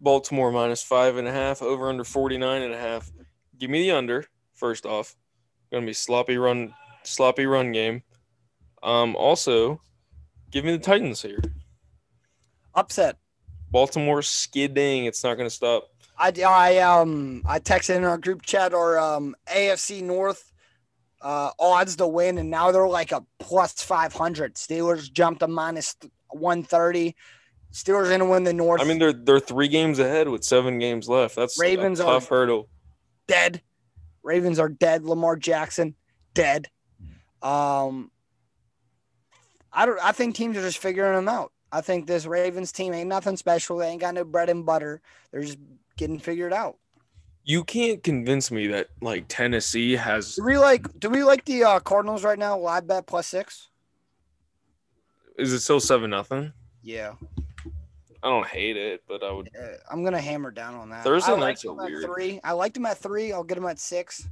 Baltimore 0.00 0.50
minus 0.50 0.82
five 0.82 1.16
and 1.16 1.28
a 1.28 1.32
half, 1.32 1.62
over 1.62 1.88
under 1.88 2.04
49 2.04 2.62
and 2.62 2.72
a 2.72 2.78
half. 2.78 3.12
Give 3.58 3.70
me 3.70 3.82
the 3.82 3.92
under, 3.92 4.24
first 4.54 4.86
off. 4.86 5.14
Gonna 5.70 5.86
be 5.86 5.92
sloppy 5.92 6.38
run, 6.38 6.74
sloppy 7.10 7.46
run 7.46 7.72
game. 7.72 8.02
Um, 8.82 9.14
also, 9.16 9.80
give 10.50 10.64
me 10.64 10.72
the 10.72 10.78
Titans 10.78 11.20
here. 11.22 11.42
Upset. 12.74 13.16
Baltimore 13.70 14.22
skidding. 14.22 15.04
It's 15.04 15.22
not 15.22 15.34
gonna 15.36 15.50
stop. 15.50 15.88
I, 16.18 16.32
I 16.46 16.78
um 16.78 17.42
I 17.46 17.58
texted 17.60 17.96
in 17.96 18.04
our 18.04 18.18
group 18.18 18.42
chat 18.42 18.74
our 18.74 18.98
um 18.98 19.34
AFC 19.46 20.02
North 20.02 20.52
uh 21.22 21.50
odds 21.58 21.96
to 21.96 22.06
win 22.06 22.38
and 22.38 22.50
now 22.50 22.70
they're 22.72 22.88
like 22.88 23.12
a 23.12 23.24
plus 23.38 23.72
500. 23.82 24.54
Steelers 24.54 25.10
jumped 25.12 25.40
to 25.40 25.48
minus 25.48 25.96
130. 26.30 27.14
Steelers 27.72 28.08
going 28.08 28.18
to 28.20 28.26
win 28.26 28.42
the 28.42 28.52
North. 28.52 28.80
I 28.80 28.84
mean, 28.84 28.98
they're 28.98 29.12
they're 29.12 29.38
three 29.40 29.68
games 29.68 29.98
ahead 30.00 30.28
with 30.28 30.42
seven 30.42 30.78
games 30.80 31.08
left. 31.08 31.36
That's 31.36 31.58
Ravens 31.58 32.00
a 32.00 32.04
are- 32.06 32.14
tough 32.14 32.28
hurdle. 32.28 32.68
dead. 33.28 33.62
Ravens 34.22 34.58
are 34.58 34.68
dead. 34.68 35.04
Lamar 35.04 35.36
Jackson 35.36 35.94
dead. 36.34 36.68
Um 37.42 38.10
I 39.72 39.86
don't 39.86 39.98
I 40.02 40.12
think 40.12 40.34
teams 40.34 40.56
are 40.56 40.62
just 40.62 40.78
figuring 40.78 41.14
them 41.14 41.28
out. 41.28 41.52
I 41.72 41.80
think 41.80 42.06
this 42.06 42.26
Ravens 42.26 42.72
team 42.72 42.92
ain't 42.92 43.08
nothing 43.08 43.36
special. 43.36 43.78
They 43.78 43.88
ain't 43.88 44.00
got 44.00 44.14
no 44.14 44.24
bread 44.24 44.48
and 44.48 44.66
butter. 44.66 45.00
They're 45.30 45.42
just 45.42 45.58
getting 45.96 46.18
figured 46.18 46.52
out. 46.52 46.76
You 47.44 47.64
can't 47.64 48.02
convince 48.02 48.50
me 48.50 48.66
that 48.68 48.88
like 49.00 49.26
Tennessee 49.28 49.96
has. 49.96 50.34
Do 50.34 50.44
we 50.44 50.58
like 50.58 50.86
do 50.98 51.08
we 51.08 51.24
like 51.24 51.44
the 51.44 51.64
uh, 51.64 51.80
Cardinals 51.80 52.24
right 52.24 52.38
now? 52.38 52.58
Live 52.58 52.86
bet 52.86 53.06
plus 53.06 53.26
six? 53.26 53.68
Is 55.38 55.52
it 55.52 55.60
still 55.60 55.80
seven 55.80 56.10
nothing? 56.10 56.52
Yeah. 56.82 57.14
I 58.22 58.28
don't 58.28 58.46
hate 58.46 58.76
it, 58.76 59.02
but 59.08 59.22
I 59.22 59.32
would. 59.32 59.48
Uh, 59.58 59.68
I'm 59.90 60.04
gonna 60.04 60.20
hammer 60.20 60.50
down 60.50 60.74
on 60.74 60.90
that. 60.90 61.04
Thursday 61.04 61.32
I 61.32 61.38
nights 61.38 61.64
weird. 61.64 62.04
three. 62.04 62.40
I 62.44 62.52
liked 62.52 62.74
them 62.74 62.84
at 62.84 62.98
three. 62.98 63.32
I'll 63.32 63.44
get 63.44 63.54
them 63.54 63.64
at 63.66 63.78
six. 63.78 64.28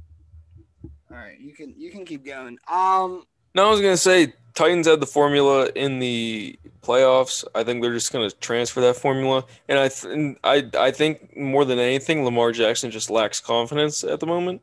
All 1.11 1.17
right, 1.17 1.39
you 1.39 1.53
can 1.53 1.73
you 1.77 1.91
can 1.91 2.05
keep 2.05 2.23
going. 2.25 2.57
Um, 2.71 3.23
No, 3.55 3.67
I 3.67 3.71
was 3.71 3.81
gonna 3.81 3.97
say 3.97 4.33
Titans 4.53 4.87
had 4.87 4.99
the 4.99 5.07
formula 5.07 5.69
in 5.75 5.99
the 5.99 6.59
playoffs. 6.81 7.43
I 7.55 7.63
think 7.63 7.81
they're 7.81 7.93
just 7.93 8.11
gonna 8.13 8.29
transfer 8.29 8.81
that 8.81 8.95
formula, 8.95 9.45
and 9.67 9.79
I 9.79 9.87
th- 9.89 10.13
and 10.13 10.37
I 10.43 10.69
I 10.77 10.91
think 10.91 11.35
more 11.35 11.65
than 11.65 11.79
anything, 11.79 12.23
Lamar 12.25 12.51
Jackson 12.51 12.91
just 12.91 13.09
lacks 13.09 13.39
confidence 13.39 14.03
at 14.03 14.19
the 14.19 14.27
moment. 14.27 14.61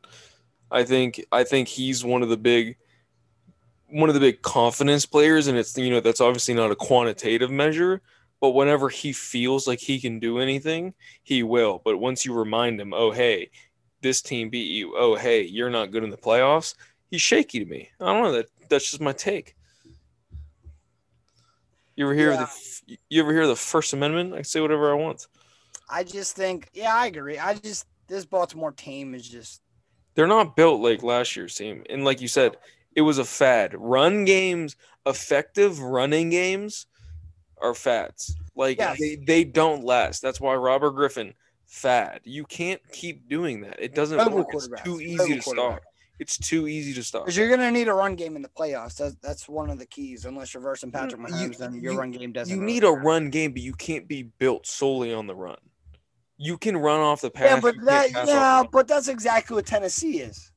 I 0.70 0.84
think 0.84 1.24
I 1.32 1.44
think 1.44 1.68
he's 1.68 2.04
one 2.04 2.22
of 2.22 2.28
the 2.28 2.36
big 2.36 2.76
one 3.88 4.08
of 4.08 4.14
the 4.14 4.20
big 4.20 4.42
confidence 4.42 5.06
players, 5.06 5.46
and 5.46 5.58
it's 5.58 5.76
you 5.76 5.90
know 5.90 6.00
that's 6.00 6.20
obviously 6.20 6.54
not 6.54 6.70
a 6.70 6.76
quantitative 6.76 7.50
measure, 7.50 8.02
but 8.40 8.50
whenever 8.50 8.88
he 8.88 9.12
feels 9.12 9.66
like 9.66 9.80
he 9.80 10.00
can 10.00 10.18
do 10.18 10.38
anything, 10.38 10.94
he 11.22 11.42
will. 11.42 11.80
But 11.84 11.98
once 11.98 12.24
you 12.24 12.34
remind 12.34 12.80
him, 12.80 12.92
oh 12.94 13.10
hey, 13.12 13.50
this 14.02 14.22
team 14.22 14.50
beat 14.50 14.70
you. 14.70 14.94
Oh 14.96 15.14
hey, 15.16 15.42
you're 15.42 15.70
not 15.70 15.90
good 15.90 16.04
in 16.04 16.10
the 16.10 16.16
playoffs. 16.16 16.74
He's 17.10 17.22
shaky 17.22 17.60
to 17.60 17.66
me. 17.66 17.90
I 18.00 18.06
don't 18.06 18.22
know 18.22 18.32
that 18.32 18.46
that's 18.68 18.90
just 18.90 19.00
my 19.00 19.12
take. 19.12 19.54
You 21.96 22.04
ever 22.06 22.14
hear 22.14 22.32
Yeah. 22.32 22.46
the 22.86 22.98
you 23.08 23.22
ever 23.22 23.32
hear 23.32 23.46
the 23.46 23.56
First 23.56 23.92
Amendment? 23.92 24.32
I 24.34 24.36
can 24.36 24.44
say 24.44 24.60
whatever 24.60 24.90
I 24.90 24.94
want. 24.94 25.26
I 25.88 26.02
just 26.04 26.34
think, 26.36 26.68
yeah, 26.74 26.94
I 26.94 27.06
agree. 27.06 27.38
I 27.38 27.54
just 27.54 27.86
this 28.08 28.24
Baltimore 28.24 28.72
team 28.72 29.14
is 29.14 29.28
just 29.28 29.62
They're 30.14 30.26
not 30.26 30.56
built 30.56 30.80
like 30.80 31.02
last 31.02 31.36
year's 31.36 31.54
team. 31.54 31.84
And 31.88 32.04
like 32.04 32.20
you 32.20 32.28
said, 32.28 32.56
it 32.94 33.02
was 33.02 33.18
a 33.18 33.24
fad. 33.24 33.74
Run 33.78 34.24
games, 34.24 34.76
effective 35.06 35.80
running 35.80 36.30
games 36.30 36.86
are 37.60 37.74
fads. 37.74 38.34
Like 38.54 38.78
Yes. 38.78 38.98
they, 38.98 39.16
they 39.16 39.44
don't 39.44 39.84
last. 39.84 40.22
That's 40.22 40.40
why 40.40 40.54
Robert 40.54 40.92
Griffin 40.92 41.34
fad. 41.76 42.20
You 42.24 42.44
can't 42.44 42.80
keep 42.92 43.28
doing 43.28 43.60
that. 43.60 43.76
It 43.78 43.94
doesn't 43.94 44.18
work. 44.32 44.48
It's 44.52 44.68
too 44.82 45.00
easy 45.00 45.34
to 45.36 45.40
quarterback. 45.40 45.82
It's 46.18 46.38
too 46.38 46.66
easy 46.66 46.94
to 46.94 47.02
stop. 47.02 47.24
because 47.24 47.36
you're 47.36 47.50
gonna 47.50 47.70
need 47.70 47.88
a 47.88 47.92
run 47.92 48.16
game 48.16 48.36
in 48.36 48.42
the 48.42 48.48
playoffs. 48.48 48.96
That's 48.96 49.16
that's 49.22 49.48
one 49.48 49.68
of 49.68 49.78
the 49.78 49.84
keys. 49.84 50.24
Unless 50.24 50.54
you're 50.54 50.62
versing 50.62 50.90
mm, 50.90 50.94
Patrick 50.94 51.20
You- 51.20 51.26
Mahomes, 51.26 51.58
then 51.58 51.74
your 51.74 51.92
you- 51.92 51.98
run 51.98 52.10
game 52.10 52.32
doesn't. 52.32 52.56
You 52.56 52.62
need 52.62 52.84
a 52.84 52.90
run 52.90 53.28
game, 53.28 53.52
but 53.52 53.60
you 53.60 53.74
can't 53.74 54.08
be 54.08 54.22
built 54.22 54.66
solely 54.66 55.12
on 55.12 55.26
the 55.26 55.34
run. 55.34 55.58
You 56.38 56.56
can 56.56 56.76
run 56.76 57.00
off 57.00 57.20
the 57.20 57.30
pass. 57.30 57.50
Yeah, 57.50 57.60
but 57.60 57.74
that 57.84 58.10
yeah, 58.26 58.62
but 58.70 58.88
that's 58.88 59.08
exactly 59.08 59.56
what 59.56 59.66
Tennessee 59.66 60.20
is. 60.20 60.52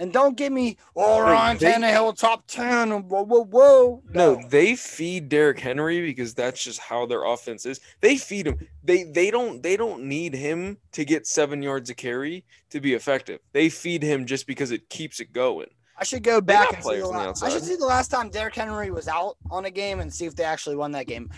And 0.00 0.12
don't 0.12 0.36
give 0.36 0.52
me, 0.52 0.76
oh, 0.94 1.20
Ryan 1.20 1.58
they- 1.58 1.72
Tannehill 1.72 2.16
top 2.16 2.44
ten. 2.46 2.90
Whoa, 3.08 3.24
whoa, 3.24 3.44
whoa. 3.44 4.02
No, 4.14 4.40
they 4.48 4.76
feed 4.76 5.28
Derrick 5.28 5.58
Henry 5.58 6.00
because 6.00 6.34
that's 6.34 6.62
just 6.62 6.78
how 6.78 7.04
their 7.06 7.24
offense 7.24 7.66
is. 7.66 7.80
They 8.00 8.16
feed 8.16 8.46
him. 8.46 8.58
They 8.84 9.02
they 9.02 9.32
don't 9.32 9.60
they 9.60 9.76
don't 9.76 10.04
need 10.04 10.34
him 10.34 10.78
to 10.92 11.04
get 11.04 11.26
seven 11.26 11.62
yards 11.62 11.90
a 11.90 11.94
carry 11.96 12.44
to 12.70 12.80
be 12.80 12.94
effective. 12.94 13.40
They 13.52 13.68
feed 13.68 14.04
him 14.04 14.24
just 14.24 14.46
because 14.46 14.70
it 14.70 14.88
keeps 14.88 15.18
it 15.18 15.32
going. 15.32 15.66
I 16.00 16.04
should 16.04 16.22
go 16.22 16.40
back 16.40 16.72
and 16.74 16.84
see 16.84 16.98
the 16.98 17.04
on 17.06 17.12
the 17.14 17.18
last, 17.18 17.42
I 17.42 17.48
should 17.48 17.64
see 17.64 17.74
the 17.74 17.84
last 17.84 18.06
time 18.08 18.30
Derrick 18.30 18.54
Henry 18.54 18.92
was 18.92 19.08
out 19.08 19.36
on 19.50 19.64
a 19.64 19.70
game 19.70 19.98
and 19.98 20.14
see 20.14 20.26
if 20.26 20.36
they 20.36 20.44
actually 20.44 20.76
won 20.76 20.92
that 20.92 21.08
game. 21.08 21.28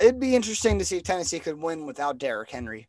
It'd 0.00 0.18
be 0.18 0.34
interesting 0.34 0.76
to 0.80 0.84
see 0.84 0.96
if 0.96 1.04
Tennessee 1.04 1.38
could 1.38 1.56
win 1.60 1.86
without 1.86 2.18
Derrick 2.18 2.50
Henry. 2.50 2.88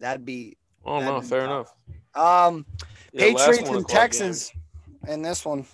That'd 0.00 0.24
be 0.24 0.56
Oh 0.84 0.98
no, 0.98 1.04
That'd 1.06 1.22
be 1.22 1.28
fair 1.28 1.46
tough. 1.46 1.74
enough. 2.16 2.48
um 2.50 2.66
Yeah, 3.14 3.32
Patriots 3.32 3.70
and 3.70 3.88
Texans 3.88 4.52
in 5.08 5.22
this 5.22 5.44
one. 5.44 5.64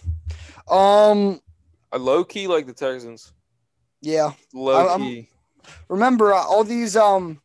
Um. 0.68 1.40
I 1.92 1.96
low 1.96 2.22
key 2.22 2.46
like 2.46 2.66
the 2.66 2.72
Texans. 2.72 3.32
yeah. 4.00 4.32
Low 4.54 4.86
I'm- 4.86 5.00
key. 5.00 5.28
Remember 5.88 6.32
uh, 6.32 6.42
all 6.42 6.64
these 6.64 6.96
um 6.96 7.40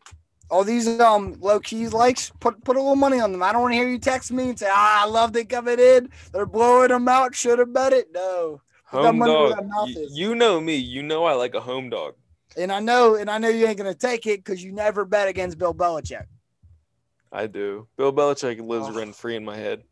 all 0.50 0.64
these 0.64 1.00
um 1.00 1.36
low 1.40 1.60
key 1.60 1.88
likes 1.88 2.32
put 2.40 2.64
put 2.64 2.76
a 2.76 2.80
little 2.80 2.96
money 2.96 3.20
on 3.20 3.32
them. 3.32 3.42
I 3.42 3.52
don't 3.52 3.62
want 3.62 3.74
to 3.74 3.78
hear 3.78 3.88
you 3.90 3.98
text 3.98 4.32
me 4.32 4.50
and 4.50 4.60
say, 4.60 4.70
ah, 4.70 5.04
I 5.04 5.08
love 5.08 5.34
they 5.34 5.46
coming 5.46 5.80
in. 5.80 6.10
They're 6.32 6.46
blowing 6.46 6.90
them 6.90 7.08
out. 7.08 7.34
Should 7.36 7.60
have 7.60 7.74
bet 7.74 7.94
it. 7.94 8.10
No. 8.14 8.62
Home 8.86 9.20
dog. 9.20 9.60
You, 9.88 10.08
you 10.12 10.36
know 10.36 10.62
me. 10.62 10.76
You 10.76 11.04
know 11.04 11.26
I 11.26 11.34
like 11.34 11.56
a 11.56 11.62
home 11.62 11.90
dog. 11.90 12.16
And 12.58 12.72
I 12.72 12.80
know, 12.80 13.16
and 13.16 13.30
I 13.30 13.38
know 13.38 13.50
you 13.50 13.66
ain't 13.68 13.78
gonna 13.78 13.94
take 13.94 14.26
it 14.28 14.44
because 14.44 14.64
you 14.64 14.72
never 14.72 15.06
bet 15.06 15.28
against 15.28 15.58
Bill 15.58 15.74
Belichick. 15.74 16.26
I 17.36 17.48
do. 17.48 17.88
Bill 17.98 18.14
Belichick 18.14 18.60
lives 18.66 18.88
Oh. 18.90 18.94
rent 18.98 19.16
free 19.16 19.36
in 19.36 19.44
my 19.44 19.58
head. 19.58 19.84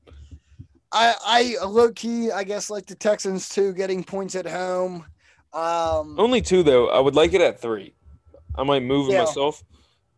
I 0.91 1.15
I 1.59 1.65
low 1.65 1.91
key 1.91 2.31
I 2.31 2.43
guess 2.43 2.69
like 2.69 2.85
the 2.85 2.95
Texans 2.95 3.49
too, 3.49 3.73
getting 3.73 4.03
points 4.03 4.35
at 4.35 4.45
home. 4.47 5.05
Um, 5.51 6.19
Only 6.19 6.41
two 6.41 6.63
though. 6.63 6.89
I 6.89 6.99
would 6.99 7.15
like 7.15 7.33
it 7.33 7.41
at 7.41 7.59
three. 7.59 7.93
I 8.55 8.63
might 8.63 8.83
move 8.83 9.09
it 9.09 9.17
myself. 9.17 9.63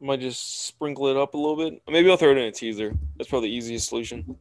I 0.01 0.05
might 0.05 0.19
just 0.19 0.65
sprinkle 0.67 1.07
it 1.07 1.17
up 1.17 1.33
a 1.33 1.37
little 1.37 1.55
bit. 1.57 1.81
Maybe 1.89 2.09
I'll 2.11 2.17
throw 2.17 2.31
it 2.31 2.37
in 2.37 2.43
a 2.45 2.51
teaser. 2.51 2.93
That's 3.17 3.29
probably 3.29 3.49
the 3.49 3.55
easiest 3.55 3.87
solution. 3.89 4.37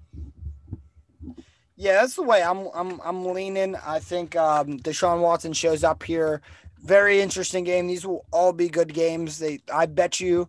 Yeah, 1.77 1.95
that's 2.01 2.15
the 2.15 2.23
way 2.23 2.43
I'm 2.43 2.69
I'm 2.75 3.01
I'm 3.05 3.25
leaning. 3.25 3.77
I 3.77 3.99
think 3.99 4.37
um 4.37 4.79
Deshaun 4.81 5.21
Watson 5.21 5.53
shows 5.53 5.83
up 5.85 6.03
here. 6.03 6.43
Very 6.83 7.21
interesting 7.21 7.65
game. 7.65 7.87
These 7.87 8.07
will 8.07 8.27
all 8.33 8.53
be 8.53 8.69
good 8.69 8.93
games. 8.93 9.39
They 9.39 9.61
I 9.73 9.87
bet 9.87 10.21
you 10.21 10.49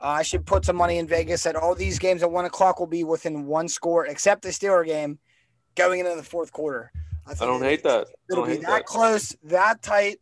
uh, 0.00 0.06
I 0.06 0.22
should 0.22 0.46
put 0.46 0.64
some 0.64 0.76
money 0.76 0.98
in 0.98 1.06
Vegas 1.06 1.42
that 1.42 1.56
all 1.56 1.74
these 1.74 1.98
games 1.98 2.22
at 2.22 2.30
one 2.30 2.44
o'clock 2.46 2.80
will 2.80 2.86
be 2.86 3.04
within 3.04 3.46
one 3.46 3.68
score, 3.68 4.06
except 4.06 4.42
the 4.42 4.48
Steeler 4.48 4.84
game 4.86 5.18
going 5.74 6.00
into 6.00 6.14
the 6.16 6.22
fourth 6.22 6.52
quarter. 6.52 6.90
I 7.26 7.34
don't 7.34 7.62
hate 7.62 7.82
that. 7.84 8.08
It'll 8.30 8.46
be 8.46 8.56
that 8.56 8.66
that. 8.66 8.84
close, 8.86 9.36
that 9.44 9.82
tight. 9.82 10.18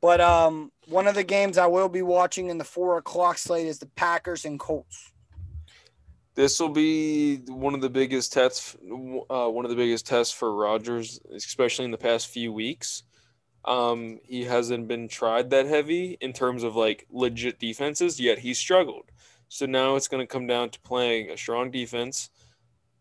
But 0.00 0.20
um, 0.20 0.72
one 0.88 1.06
of 1.06 1.14
the 1.14 1.24
games 1.24 1.58
I 1.58 1.66
will 1.66 1.88
be 1.88 2.02
watching 2.02 2.48
in 2.48 2.58
the 2.58 2.64
four 2.64 2.98
o'clock 2.98 3.38
slate 3.38 3.66
is 3.66 3.78
the 3.78 3.86
Packers 3.86 4.44
and 4.44 4.58
Colts. 4.58 5.12
This 6.34 6.58
will 6.58 6.70
be 6.70 7.36
one 7.48 7.74
of 7.74 7.80
the 7.80 7.90
biggest 7.90 8.32
tests. 8.32 8.76
Uh, 9.30 9.48
one 9.48 9.64
of 9.64 9.70
the 9.70 9.76
biggest 9.76 10.06
tests 10.06 10.32
for 10.32 10.54
Rodgers, 10.54 11.20
especially 11.34 11.84
in 11.84 11.90
the 11.90 11.98
past 11.98 12.28
few 12.28 12.52
weeks. 12.52 13.04
Um, 13.64 14.20
he 14.24 14.44
hasn't 14.44 14.88
been 14.88 15.08
tried 15.08 15.50
that 15.50 15.66
heavy 15.66 16.16
in 16.20 16.32
terms 16.32 16.62
of 16.62 16.76
like 16.76 17.06
legit 17.10 17.58
defenses, 17.58 18.18
yet 18.18 18.38
he 18.38 18.54
struggled. 18.54 19.10
So 19.48 19.66
now 19.66 19.96
it's 19.96 20.08
going 20.08 20.22
to 20.22 20.32
come 20.32 20.46
down 20.46 20.70
to 20.70 20.80
playing 20.80 21.30
a 21.30 21.36
strong 21.36 21.70
defense 21.70 22.30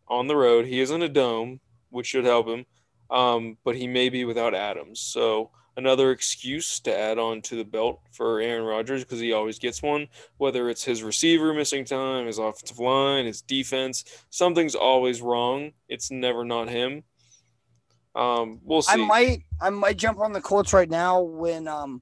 on 0.08 0.28
the 0.28 0.36
road. 0.36 0.66
He 0.66 0.80
is 0.80 0.92
in 0.92 1.02
a 1.02 1.10
dome, 1.10 1.60
which 1.90 2.08
should 2.08 2.26
help 2.26 2.48
him, 2.48 2.66
um, 3.10 3.58
but 3.64 3.76
he 3.76 3.88
may 3.88 4.10
be 4.10 4.26
without 4.26 4.56
Adams. 4.56 5.00
So 5.00 5.52
another 5.78 6.12
excuse 6.12 6.80
to 6.82 6.98
add 6.98 7.18
on 7.18 7.42
to 7.44 7.56
the 7.56 7.64
belt 7.64 8.02
for 8.12 8.42
Aaron 8.42 8.66
Rodgers 8.66 9.04
because 9.04 9.20
he 9.20 9.32
always 9.32 9.60
gets 9.60 9.82
one 9.82 10.08
whether 10.38 10.70
it's 10.70 10.84
his 10.84 11.04
receiver 11.04 11.54
missing 11.54 11.86
time, 11.86 12.28
his 12.28 12.38
offensive 12.38 12.80
line, 12.80 13.26
his 13.26 13.42
defense, 13.42 14.04
something's 14.30 14.76
always 14.76 15.22
wrong. 15.22 15.72
It's 15.88 16.12
never 16.12 16.44
not 16.44 16.70
him. 16.70 17.04
Um, 18.20 18.60
we'll 18.64 18.82
see. 18.82 18.92
I 18.92 19.06
might 19.06 19.44
I 19.62 19.70
might 19.70 19.98
jump 19.98 20.20
on 20.20 20.34
the 20.34 20.42
Colts 20.42 20.74
right 20.74 20.90
now 20.90 21.22
when 21.22 21.68
um 21.70 22.02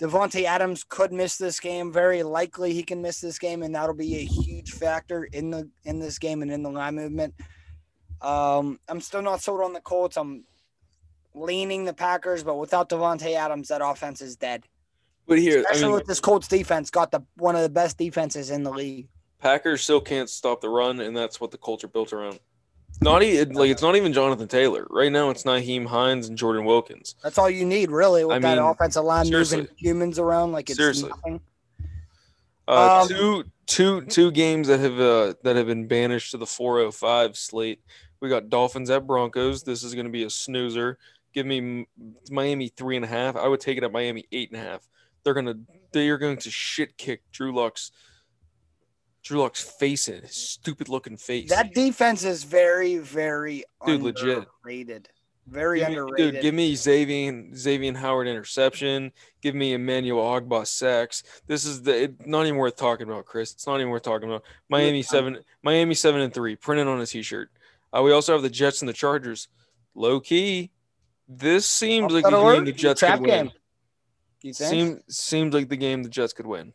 Davante 0.00 0.42
Adams 0.44 0.84
could 0.88 1.12
miss 1.12 1.36
this 1.38 1.60
game. 1.60 1.92
Very 1.92 2.24
likely 2.24 2.72
he 2.74 2.82
can 2.82 3.00
miss 3.00 3.20
this 3.20 3.38
game, 3.38 3.62
and 3.62 3.72
that'll 3.74 3.94
be 3.94 4.16
a 4.16 4.24
huge 4.24 4.72
factor 4.72 5.24
in 5.24 5.50
the 5.50 5.70
in 5.84 6.00
this 6.00 6.18
game 6.18 6.42
and 6.42 6.50
in 6.50 6.64
the 6.64 6.70
line 6.70 6.96
movement. 6.96 7.34
Um, 8.20 8.80
I'm 8.88 9.00
still 9.00 9.22
not 9.22 9.40
sold 9.40 9.60
on 9.60 9.72
the 9.72 9.80
Colts. 9.80 10.16
I'm 10.16 10.44
leaning 11.34 11.84
the 11.84 11.94
Packers, 11.94 12.42
but 12.42 12.56
without 12.56 12.88
Davante 12.88 13.34
Adams, 13.34 13.68
that 13.68 13.80
offense 13.84 14.20
is 14.20 14.36
dead. 14.36 14.64
but 15.26 15.38
here, 15.38 15.58
I 15.58 15.60
Especially 15.60 15.84
mean, 15.84 15.92
with 15.92 16.06
this 16.06 16.20
Colts 16.20 16.48
defense, 16.48 16.90
got 16.90 17.12
the 17.12 17.20
one 17.36 17.54
of 17.54 17.62
the 17.62 17.68
best 17.68 17.98
defenses 17.98 18.50
in 18.50 18.64
the 18.64 18.70
league. 18.72 19.08
Packers 19.38 19.82
still 19.82 20.00
can't 20.00 20.28
stop 20.28 20.60
the 20.60 20.68
run, 20.68 21.00
and 21.00 21.16
that's 21.16 21.40
what 21.40 21.52
the 21.52 21.58
culture 21.58 21.88
built 21.88 22.12
around. 22.12 22.40
Not 23.00 23.22
even 23.22 23.54
like 23.54 23.70
it's 23.70 23.82
not 23.82 23.96
even 23.96 24.12
Jonathan 24.12 24.46
Taylor 24.46 24.86
right 24.90 25.10
now. 25.10 25.30
It's 25.30 25.42
Nyheim 25.42 25.86
Hines 25.86 26.28
and 26.28 26.38
Jordan 26.38 26.64
Wilkins. 26.64 27.16
That's 27.22 27.38
all 27.38 27.50
you 27.50 27.64
need, 27.64 27.90
really, 27.90 28.24
with 28.24 28.36
I 28.36 28.38
that 28.38 28.58
mean, 28.58 28.64
offensive 28.64 29.04
line 29.04 29.28
moving 29.28 29.66
humans 29.76 30.18
around 30.18 30.52
like 30.52 30.70
it's 30.70 30.78
Seriously. 30.78 31.08
nothing. 31.10 31.40
Uh, 32.68 33.00
Um, 33.02 33.08
two, 33.08 33.44
two, 33.66 34.00
two 34.02 34.30
games 34.30 34.68
that 34.68 34.78
have 34.78 35.00
uh, 35.00 35.34
that 35.42 35.56
have 35.56 35.66
been 35.66 35.88
banished 35.88 36.30
to 36.30 36.36
the 36.36 36.46
405 36.46 37.36
slate. 37.36 37.80
We 38.20 38.28
got 38.28 38.48
Dolphins 38.50 38.88
at 38.88 39.04
Broncos. 39.04 39.64
This 39.64 39.82
is 39.82 39.94
going 39.94 40.06
to 40.06 40.12
be 40.12 40.22
a 40.22 40.30
snoozer. 40.30 40.96
Give 41.34 41.44
me 41.46 41.86
Miami 42.30 42.68
three 42.68 42.94
and 42.94 43.04
a 43.04 43.08
half. 43.08 43.34
I 43.36 43.48
would 43.48 43.58
take 43.60 43.78
it 43.78 43.84
at 43.84 43.90
Miami 43.90 44.26
eight 44.30 44.52
and 44.52 44.60
a 44.60 44.64
half. 44.64 44.86
They're 45.24 45.34
gonna 45.34 45.54
they 45.92 46.08
are 46.08 46.18
going 46.18 46.36
to 46.36 46.50
shit 46.50 46.96
kick 46.98 47.22
Drew 47.32 47.52
Lock's 47.54 47.90
Drew 49.22 49.40
Lock's 49.40 49.62
face 49.62 50.08
in 50.08 50.22
his 50.22 50.34
stupid 50.34 50.88
looking 50.88 51.16
face. 51.16 51.48
That 51.48 51.74
defense 51.74 52.24
is 52.24 52.42
very, 52.44 52.98
very 52.98 53.64
Dude, 53.86 54.02
legit. 54.02 54.38
underrated. 54.38 55.08
Very 55.48 55.80
Give 55.80 55.88
me, 55.88 55.94
underrated. 55.96 56.32
dude, 56.34 56.42
give 56.42 56.54
me 56.54 56.74
Xavier 56.76 57.44
Xavier 57.56 57.94
Howard 57.96 58.28
interception. 58.28 59.10
Give 59.42 59.56
me 59.56 59.72
Emmanuel 59.74 60.22
Ogbah 60.22 60.66
sacks. 60.66 61.24
This 61.48 61.64
is 61.64 61.82
the 61.82 62.04
it, 62.04 62.26
not 62.26 62.46
even 62.46 62.56
worth 62.58 62.76
talking 62.76 63.08
about, 63.08 63.26
Chris. 63.26 63.52
It's 63.52 63.66
not 63.66 63.80
even 63.80 63.90
worth 63.90 64.02
talking 64.02 64.28
about. 64.28 64.44
Miami 64.68 65.02
seven, 65.02 65.38
Miami 65.62 65.94
seven 65.94 66.20
and 66.20 66.32
three, 66.32 66.54
printed 66.54 66.86
on 66.86 67.00
a 67.00 67.06
t-shirt. 67.06 67.50
Uh, 67.92 68.02
we 68.02 68.12
also 68.12 68.32
have 68.32 68.42
the 68.42 68.50
Jets 68.50 68.82
and 68.82 68.88
the 68.88 68.92
Chargers. 68.92 69.48
Low 69.96 70.20
key, 70.20 70.70
this 71.28 71.66
seems 71.66 72.12
like 72.12 72.22
the 72.24 72.30
game 72.30 72.64
the 72.64 72.72
Jets 72.72 73.00
trap 73.00 73.18
could 73.18 73.26
win. 73.28 73.46
game. 73.46 73.52
You 74.42 74.54
think? 74.54 74.70
Seems 74.70 75.16
seems 75.18 75.54
like 75.54 75.68
the 75.68 75.76
game 75.76 76.04
the 76.04 76.08
Jets 76.08 76.32
could 76.32 76.46
win. 76.46 76.72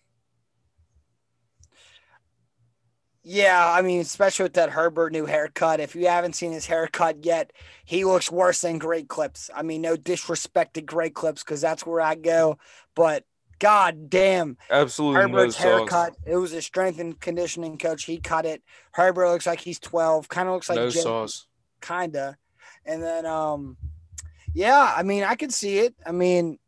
Yeah, 3.30 3.70
I 3.74 3.82
mean, 3.82 4.00
especially 4.00 4.44
with 4.44 4.54
that 4.54 4.70
Herbert 4.70 5.12
new 5.12 5.26
haircut. 5.26 5.82
If 5.82 5.96
you 5.96 6.08
haven't 6.08 6.34
seen 6.34 6.54
his 6.54 6.66
haircut 6.66 7.26
yet, 7.26 7.52
he 7.84 8.06
looks 8.06 8.32
worse 8.32 8.62
than 8.62 8.78
Great 8.80 9.10
Clips. 9.10 9.50
I 9.54 9.64
mean, 9.64 9.82
no 9.82 9.98
disrespect 9.98 10.76
to 10.76 10.82
Great 10.82 11.14
Clips 11.14 11.44
because 11.44 11.60
that's 11.60 11.86
where 11.86 12.00
I 12.00 12.16
go, 12.16 12.58
but 12.96 13.26
god 13.60 14.10
damn, 14.10 14.58
Absolutely 14.72 15.16
no 15.24 15.28
Herbert's 15.40 15.56
sauce. 15.58 15.64
haircut. 15.64 16.16
It 16.26 16.38
was 16.38 16.54
a 16.54 16.62
strength 16.62 17.00
and 17.00 17.20
conditioning 17.20 17.78
coach. 17.78 18.06
He 18.06 18.18
cut 18.18 18.46
it. 18.46 18.64
Herbert 18.94 19.30
looks 19.30 19.46
like 19.46 19.60
he's 19.60 19.80
12. 19.80 20.30
Kind 20.30 20.48
of 20.48 20.54
looks 20.54 20.70
like 20.70 20.78
no 20.78 20.90
Jim- 20.90 21.02
sauce. 21.02 21.48
kinda. 21.82 22.38
And 22.86 23.04
then 23.04 23.26
um 23.26 23.76
yeah, 24.54 24.94
I 24.96 25.04
mean 25.04 25.24
I 25.24 25.36
could 25.36 25.54
see 25.54 25.80
it. 25.80 25.96
I 26.06 26.12
mean 26.14 26.60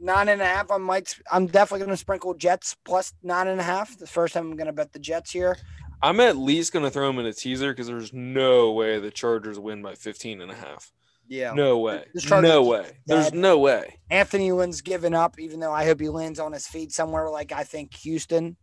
nine 0.00 0.28
and 0.28 0.42
a 0.42 0.46
half. 0.46 0.70
I 0.70 0.78
might 0.78 1.14
I'm 1.30 1.46
definitely 1.46 1.84
gonna 1.86 1.96
sprinkle 1.96 2.34
Jets 2.34 2.76
plus 2.84 3.12
nine 3.22 3.46
and 3.46 3.60
a 3.60 3.62
half. 3.62 3.96
The 3.98 4.06
first 4.06 4.34
time 4.34 4.50
I'm 4.50 4.56
gonna 4.56 4.72
bet 4.72 4.92
the 4.92 4.98
Jets 4.98 5.30
here. 5.30 5.56
I'm 6.02 6.18
at 6.20 6.36
least 6.36 6.72
gonna 6.72 6.90
throw 6.90 7.08
him 7.08 7.18
in 7.18 7.26
a 7.26 7.32
teaser 7.32 7.72
because 7.72 7.86
there's 7.86 8.12
no 8.12 8.72
way 8.72 8.98
the 8.98 9.10
Chargers 9.10 9.58
win 9.58 9.82
by 9.82 9.94
15 9.94 10.40
and 10.40 10.50
a 10.50 10.54
half. 10.54 10.90
Yeah. 11.28 11.52
No 11.54 11.78
way. 11.78 12.04
No 12.30 12.62
way. 12.64 12.90
There's 13.06 13.32
no 13.32 13.58
way. 13.58 13.98
Anthony 14.10 14.50
Lynn's 14.52 14.80
given 14.80 15.14
up, 15.14 15.38
even 15.38 15.60
though 15.60 15.72
I 15.72 15.84
hope 15.84 16.00
he 16.00 16.08
lands 16.08 16.38
on 16.40 16.52
his 16.52 16.66
feet 16.66 16.92
somewhere 16.92 17.30
like 17.30 17.52
I 17.52 17.62
think 17.64 17.94
Houston. 17.98 18.56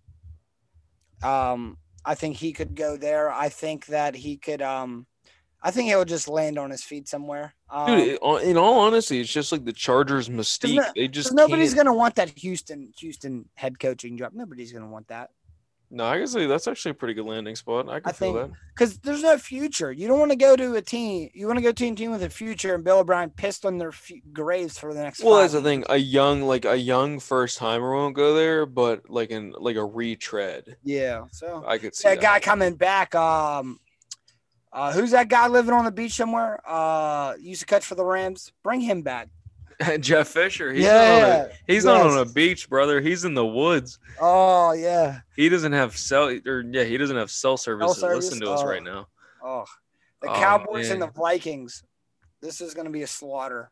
Um, 1.23 1.77
I 2.05 2.15
think 2.15 2.37
he 2.37 2.53
could 2.53 2.75
go 2.75 2.97
there. 2.97 3.31
I 3.31 3.49
think 3.49 3.87
that 3.87 4.15
he 4.15 4.37
could 4.37 4.61
um 4.61 5.05
I 5.61 5.71
think 5.71 5.87
he'll 5.89 6.05
just 6.05 6.29
land 6.29 6.57
on 6.57 6.69
his 6.69 6.83
feet 6.83 7.09
somewhere. 7.09 7.53
Um, 7.69 7.87
Dude, 7.97 8.19
in 8.43 8.55
all 8.57 8.79
honesty, 8.79 9.19
it's 9.19 9.31
just 9.31 9.51
like 9.51 9.65
the 9.65 9.73
Chargers 9.73 10.29
mystique. 10.29 10.75
no- 10.75 10.85
they 10.95 11.07
just 11.09 11.33
nobody's 11.33 11.73
can't- 11.73 11.85
gonna 11.87 11.97
want 11.97 12.15
that 12.15 12.29
Houston 12.39 12.91
Houston 12.99 13.45
head 13.55 13.79
coaching 13.79 14.17
job. 14.17 14.31
Nobody's 14.33 14.71
gonna 14.71 14.87
want 14.89 15.07
that. 15.09 15.31
No, 15.91 16.05
I 16.05 16.17
can 16.19 16.27
say 16.27 16.45
that's 16.45 16.67
actually 16.67 16.91
a 16.91 16.93
pretty 16.93 17.15
good 17.15 17.25
landing 17.25 17.55
spot. 17.55 17.89
I 17.89 17.99
can 17.99 18.09
I 18.09 18.11
feel 18.11 18.33
think- 18.33 18.51
that. 18.51 18.59
because 18.75 18.99
there's 18.99 19.23
no 19.23 19.39
future. 19.39 19.91
You 19.91 20.07
don't 20.07 20.19
want 20.19 20.29
to 20.31 20.37
go 20.37 20.55
to 20.55 20.75
a 20.75 20.81
team. 20.83 21.29
You 21.33 21.47
want 21.47 21.57
to 21.57 21.63
go 21.63 21.71
to 21.71 21.87
a 21.87 21.95
team 21.95 22.11
with 22.11 22.21
a 22.21 22.29
future, 22.29 22.75
and 22.75 22.83
Bill 22.83 22.99
O'Brien 22.99 23.31
pissed 23.31 23.65
on 23.65 23.79
their 23.79 23.89
f- 23.89 24.11
graves 24.31 24.77
for 24.77 24.93
the 24.93 25.01
next. 25.01 25.23
Well, 25.23 25.37
that's 25.41 25.53
the 25.53 25.63
thing. 25.63 25.85
A 25.89 25.97
young, 25.97 26.43
like 26.43 26.65
a 26.65 26.77
young 26.77 27.19
first 27.19 27.57
timer 27.57 27.95
won't 27.95 28.15
go 28.15 28.35
there, 28.35 28.67
but 28.67 29.09
like 29.09 29.31
in 29.31 29.53
like 29.57 29.77
a 29.77 29.83
retread, 29.85 30.77
Yeah. 30.83 31.25
So 31.31 31.63
I 31.65 31.79
could 31.79 31.95
see 31.95 32.07
that 32.07 32.15
that. 32.17 32.21
guy 32.21 32.39
coming 32.39 32.75
back. 32.75 33.15
Um, 33.15 33.79
uh, 34.71 34.93
who's 34.93 35.09
that 35.09 35.27
guy 35.29 35.47
living 35.47 35.73
on 35.73 35.85
the 35.85 35.91
beach 35.91 36.13
somewhere? 36.13 36.61
Uh, 36.67 37.33
used 37.39 37.61
to 37.61 37.65
catch 37.65 37.83
for 37.83 37.95
the 37.95 38.05
Rams. 38.05 38.51
Bring 38.63 38.81
him 38.81 39.01
back. 39.01 39.29
Jeff 39.99 40.27
Fisher. 40.27 40.73
He's 40.73 40.85
not 40.85 40.93
on 40.95 41.01
a, 41.01 41.27
yeah. 41.27 41.47
he's 41.67 41.85
not 41.85 42.01
on 42.05 42.17
a 42.17 42.25
beach, 42.25 42.69
brother. 42.69 42.99
He's 42.99 43.23
in 43.25 43.33
the 43.33 43.45
woods. 43.45 43.97
Oh 44.19 44.73
yeah. 44.73 45.21
He 45.35 45.47
doesn't 45.49 45.71
have 45.71 45.95
cell 45.95 46.27
or 46.45 46.61
yeah, 46.69 46.83
he 46.83 46.97
doesn't 46.97 47.15
have 47.15 47.31
cell 47.31 47.55
service 47.57 47.93
to 47.93 47.99
service? 47.99 48.25
listen 48.25 48.41
to 48.41 48.51
us 48.51 48.61
Oh. 48.63 48.67
right 48.67 48.83
now. 48.83 49.07
Oh, 49.43 49.63
the 50.21 50.29
Oh, 50.29 50.35
Cowboys 50.35 50.89
and 50.89 51.01
the. 51.01 51.07
Vikings. 51.07 51.83
This 52.41 52.59
is 52.61 52.73
going 52.73 52.85
to 52.85 52.91
be 52.91 53.03
a 53.03 53.07
slaughter. 53.07 53.71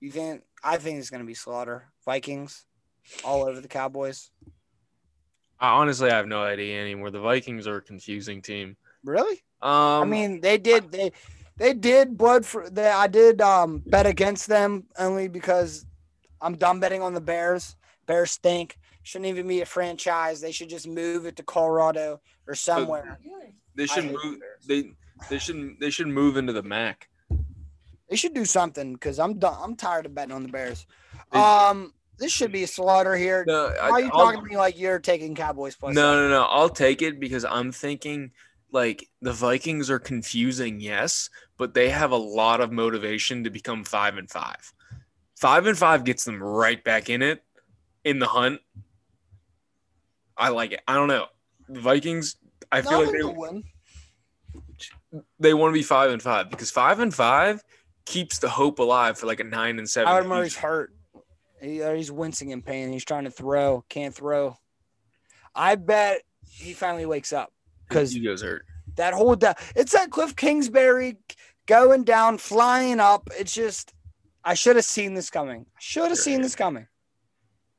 You 0.00 0.10
think? 0.10 0.42
I 0.62 0.76
think 0.76 0.98
it's 0.98 1.10
going 1.10 1.20
to 1.22 1.26
be 1.26 1.34
slaughter. 1.34 1.90
Vikings, 2.04 2.64
all 3.24 3.44
over 3.44 3.60
the 3.60 3.68
Cowboys. 3.68 4.30
I 5.60 5.68
honestly 5.70 6.10
I 6.10 6.16
have 6.16 6.26
no 6.26 6.42
idea 6.42 6.80
anymore. 6.80 7.10
The 7.10 7.20
Vikings 7.20 7.66
are 7.66 7.76
a 7.76 7.82
confusing 7.82 8.42
team. 8.42 8.76
Really? 9.04 9.42
Um, 9.62 9.70
I 9.70 10.04
mean, 10.04 10.40
they 10.40 10.58
did 10.58 10.90
they 10.90 11.12
they 11.62 11.72
did 11.74 12.18
blood 12.18 12.44
for 12.44 12.68
they 12.68 12.88
I 12.88 13.06
did 13.06 13.40
um 13.40 13.84
bet 13.86 14.04
against 14.04 14.48
them 14.48 14.84
only 14.98 15.28
because 15.28 15.86
I'm 16.40 16.56
done 16.56 16.80
betting 16.80 17.02
on 17.02 17.14
the 17.14 17.20
Bears. 17.20 17.76
Bears 18.06 18.32
stink. 18.32 18.78
Shouldn't 19.04 19.28
even 19.28 19.46
be 19.46 19.60
a 19.60 19.64
franchise. 19.66 20.40
They 20.40 20.50
should 20.50 20.68
just 20.68 20.88
move 20.88 21.24
it 21.24 21.36
to 21.36 21.44
Colorado 21.44 22.20
or 22.48 22.56
somewhere. 22.56 23.16
they 23.76 23.86
should 23.86 24.04
hate 24.04 24.12
the 24.12 24.28
move. 24.28 24.38
They 24.66 24.90
they 25.30 25.38
should 25.38 25.76
they 25.78 25.90
should 25.90 26.08
move 26.08 26.36
into 26.36 26.52
the 26.52 26.64
MAC. 26.64 27.08
They 28.10 28.16
should 28.16 28.34
do 28.34 28.44
something 28.44 28.94
because 28.94 29.20
I'm 29.20 29.38
done. 29.38 29.56
I'm 29.62 29.76
tired 29.76 30.06
of 30.06 30.16
betting 30.16 30.34
on 30.34 30.42
the 30.42 30.48
Bears. 30.48 30.84
They- 31.30 31.38
Um, 31.38 31.94
this 32.18 32.32
should 32.32 32.50
be 32.50 32.64
a 32.64 32.66
slaughter 32.66 33.14
here. 33.16 33.44
No, 33.46 33.72
Why 33.78 33.90
are 33.90 34.00
you 34.00 34.10
talking 34.10 34.40
to 34.40 34.46
me 34.46 34.56
like 34.56 34.76
you're 34.78 34.98
taking 34.98 35.36
Cowboys 35.36 35.76
plus? 35.76 35.94
No, 35.94 36.14
no, 36.16 36.28
no. 36.28 36.42
I'll 36.42 36.68
take 36.68 37.02
it 37.02 37.20
because 37.20 37.44
I'm 37.44 37.70
thinking 37.70 38.32
like 38.72 39.08
the 39.20 39.32
Vikings 39.32 39.90
are 39.90 39.98
confusing, 39.98 40.80
yes, 40.80 41.30
but 41.58 41.74
they 41.74 41.90
have 41.90 42.10
a 42.10 42.16
lot 42.16 42.60
of 42.60 42.72
motivation 42.72 43.44
to 43.44 43.50
become 43.50 43.84
five 43.84 44.16
and 44.16 44.28
five. 44.30 44.72
Five 45.36 45.66
and 45.66 45.76
five 45.76 46.04
gets 46.04 46.24
them 46.24 46.42
right 46.42 46.82
back 46.82 47.10
in 47.10 47.22
it, 47.22 47.42
in 48.04 48.18
the 48.18 48.26
hunt. 48.26 48.60
I 50.36 50.48
like 50.48 50.72
it. 50.72 50.80
I 50.88 50.94
don't 50.94 51.08
know. 51.08 51.26
The 51.68 51.80
Vikings, 51.80 52.36
I 52.70 52.82
feel 52.82 53.04
like 53.04 53.12
they, 53.12 53.22
win. 53.22 53.64
they 55.38 55.54
want 55.54 55.72
to 55.72 55.78
be 55.78 55.82
five 55.82 56.10
and 56.10 56.22
five 56.22 56.50
because 56.50 56.70
five 56.70 56.98
and 57.00 57.14
five 57.14 57.62
keeps 58.06 58.38
the 58.38 58.48
hope 58.48 58.78
alive 58.78 59.18
for 59.18 59.26
like 59.26 59.40
a 59.40 59.44
nine 59.44 59.78
and 59.78 59.88
seven. 59.88 60.08
Howard 60.08 60.26
Murray's 60.26 60.54
future. 60.54 60.66
hurt. 60.66 60.94
He, 61.60 61.82
uh, 61.82 61.94
he's 61.94 62.10
wincing 62.10 62.50
in 62.50 62.62
pain. 62.62 62.92
He's 62.92 63.04
trying 63.04 63.24
to 63.24 63.30
throw, 63.30 63.84
can't 63.88 64.14
throw. 64.14 64.56
I 65.54 65.76
bet 65.76 66.22
he 66.48 66.72
finally 66.72 67.06
wakes 67.06 67.32
up 67.32 67.52
because 67.92 68.16
Ego's 68.16 68.42
hurt. 68.42 68.64
that 68.96 69.14
whole 69.14 69.36
da- 69.36 69.54
it's 69.76 69.92
that 69.92 70.10
Cliff 70.10 70.34
Kingsbury 70.36 71.16
going 71.66 72.04
down, 72.04 72.38
flying 72.38 73.00
up. 73.00 73.28
It's 73.38 73.54
just 73.54 73.92
I 74.44 74.54
should 74.54 74.76
have 74.76 74.84
seen 74.84 75.14
this 75.14 75.30
coming. 75.30 75.66
I 75.74 75.78
should 75.80 76.08
have 76.10 76.18
seen 76.18 76.42
this 76.42 76.54
coming. 76.56 76.86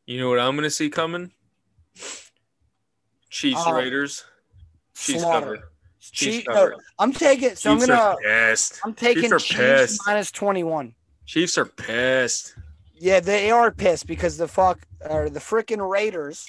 You 0.06 0.19
know 0.19 0.30
what 0.30 0.39
I'm 0.39 0.56
gonna 0.56 0.69
see 0.69 0.89
coming? 0.89 1.32
Chiefs 3.30 3.62
Oh, 3.65 3.71
uh, 3.71 3.78
Raiders. 3.78 4.23
Chiefs 4.95 5.21
Slaughter. 5.21 5.45
cover. 5.45 5.69
Chiefs 5.99 6.38
Chief, 6.38 6.47
no, 6.47 6.54
cover. 6.54 6.76
I'm 6.99 7.13
taking. 7.13 7.56
So 7.56 7.73
Chiefs 7.73 7.84
I'm 7.84 7.88
gonna. 7.88 7.99
are 7.99 8.17
pissed. 8.21 8.80
I'm 8.86 8.93
taking 8.93 9.34
are 9.34 9.39
Chiefs 9.39 9.99
minus 10.06 10.32
21. 10.32 10.93
Chiefs 11.26 11.58
are 11.58 11.65
pissed. 11.65 12.56
Yeah, 12.93 13.19
they 13.19 13.49
are 13.52 13.71
pissed 13.71 14.08
because 14.08 14.38
the 14.38 14.47
fuck 14.47 14.80
or 15.10 15.30
the 15.30 15.39
freaking 15.39 15.88
Raiders 15.89 16.45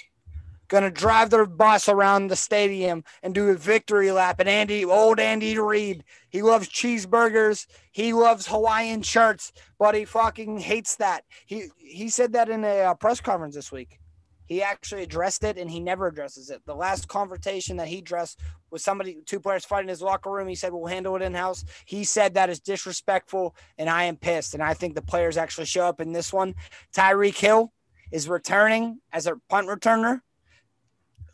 gonna 0.74 0.90
drive 0.90 1.30
their 1.30 1.46
bus 1.46 1.88
around 1.88 2.28
the 2.28 2.36
stadium 2.36 3.04
and 3.22 3.34
do 3.34 3.48
a 3.48 3.54
victory 3.54 4.10
lap. 4.10 4.40
And 4.40 4.48
Andy, 4.48 4.84
old 4.84 5.18
Andy 5.18 5.58
Reid, 5.58 6.04
he 6.28 6.42
loves 6.42 6.68
cheeseburgers, 6.68 7.66
he 7.92 8.12
loves 8.12 8.46
Hawaiian 8.46 9.02
shirts, 9.02 9.52
but 9.78 9.94
he 9.94 10.04
fucking 10.04 10.58
hates 10.58 10.96
that. 10.96 11.24
He 11.46 11.68
he 11.78 12.08
said 12.08 12.32
that 12.32 12.48
in 12.48 12.64
a 12.64 12.80
uh, 12.80 12.94
press 12.94 13.20
conference 13.20 13.54
this 13.54 13.72
week. 13.72 14.00
He 14.46 14.62
actually 14.62 15.02
addressed 15.02 15.42
it, 15.42 15.56
and 15.56 15.70
he 15.70 15.80
never 15.80 16.06
addresses 16.08 16.50
it. 16.50 16.60
The 16.66 16.74
last 16.74 17.08
confrontation 17.08 17.78
that 17.78 17.88
he 17.88 17.98
addressed 17.98 18.40
was 18.70 18.84
somebody, 18.84 19.22
two 19.24 19.40
players 19.40 19.64
fighting 19.64 19.86
in 19.86 19.90
his 19.90 20.02
locker 20.02 20.30
room. 20.30 20.48
He 20.48 20.54
said, 20.54 20.72
"We'll 20.72 20.86
handle 20.86 21.16
it 21.16 21.22
in 21.22 21.32
house." 21.32 21.64
He 21.86 22.04
said 22.04 22.34
that 22.34 22.50
is 22.50 22.60
disrespectful, 22.60 23.56
and 23.78 23.88
I 23.88 24.04
am 24.04 24.16
pissed. 24.16 24.52
And 24.52 24.62
I 24.62 24.74
think 24.74 24.94
the 24.94 25.02
players 25.02 25.38
actually 25.38 25.66
show 25.66 25.86
up 25.86 26.00
in 26.00 26.12
this 26.12 26.32
one. 26.32 26.54
Tyreek 26.94 27.38
Hill 27.38 27.72
is 28.12 28.28
returning 28.28 29.00
as 29.12 29.26
a 29.26 29.36
punt 29.48 29.68
returner, 29.68 30.20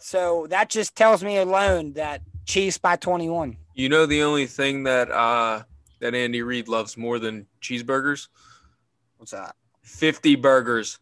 so 0.00 0.46
that 0.50 0.68
just 0.70 0.96
tells 0.96 1.22
me 1.22 1.36
alone 1.38 1.92
that 1.94 2.22
Chiefs 2.46 2.78
by 2.78 2.96
twenty-one. 2.96 3.56
You 3.74 3.88
know 3.88 4.06
the 4.06 4.22
only 4.22 4.46
thing 4.46 4.82
that 4.84 5.10
uh 5.10 5.62
that 6.00 6.14
Andy 6.14 6.42
Reid 6.42 6.68
loves 6.68 6.96
more 6.96 7.18
than 7.18 7.46
cheeseburgers? 7.62 8.28
What's 9.18 9.32
that? 9.32 9.54
50 9.82 10.36
burgers. 10.36 10.98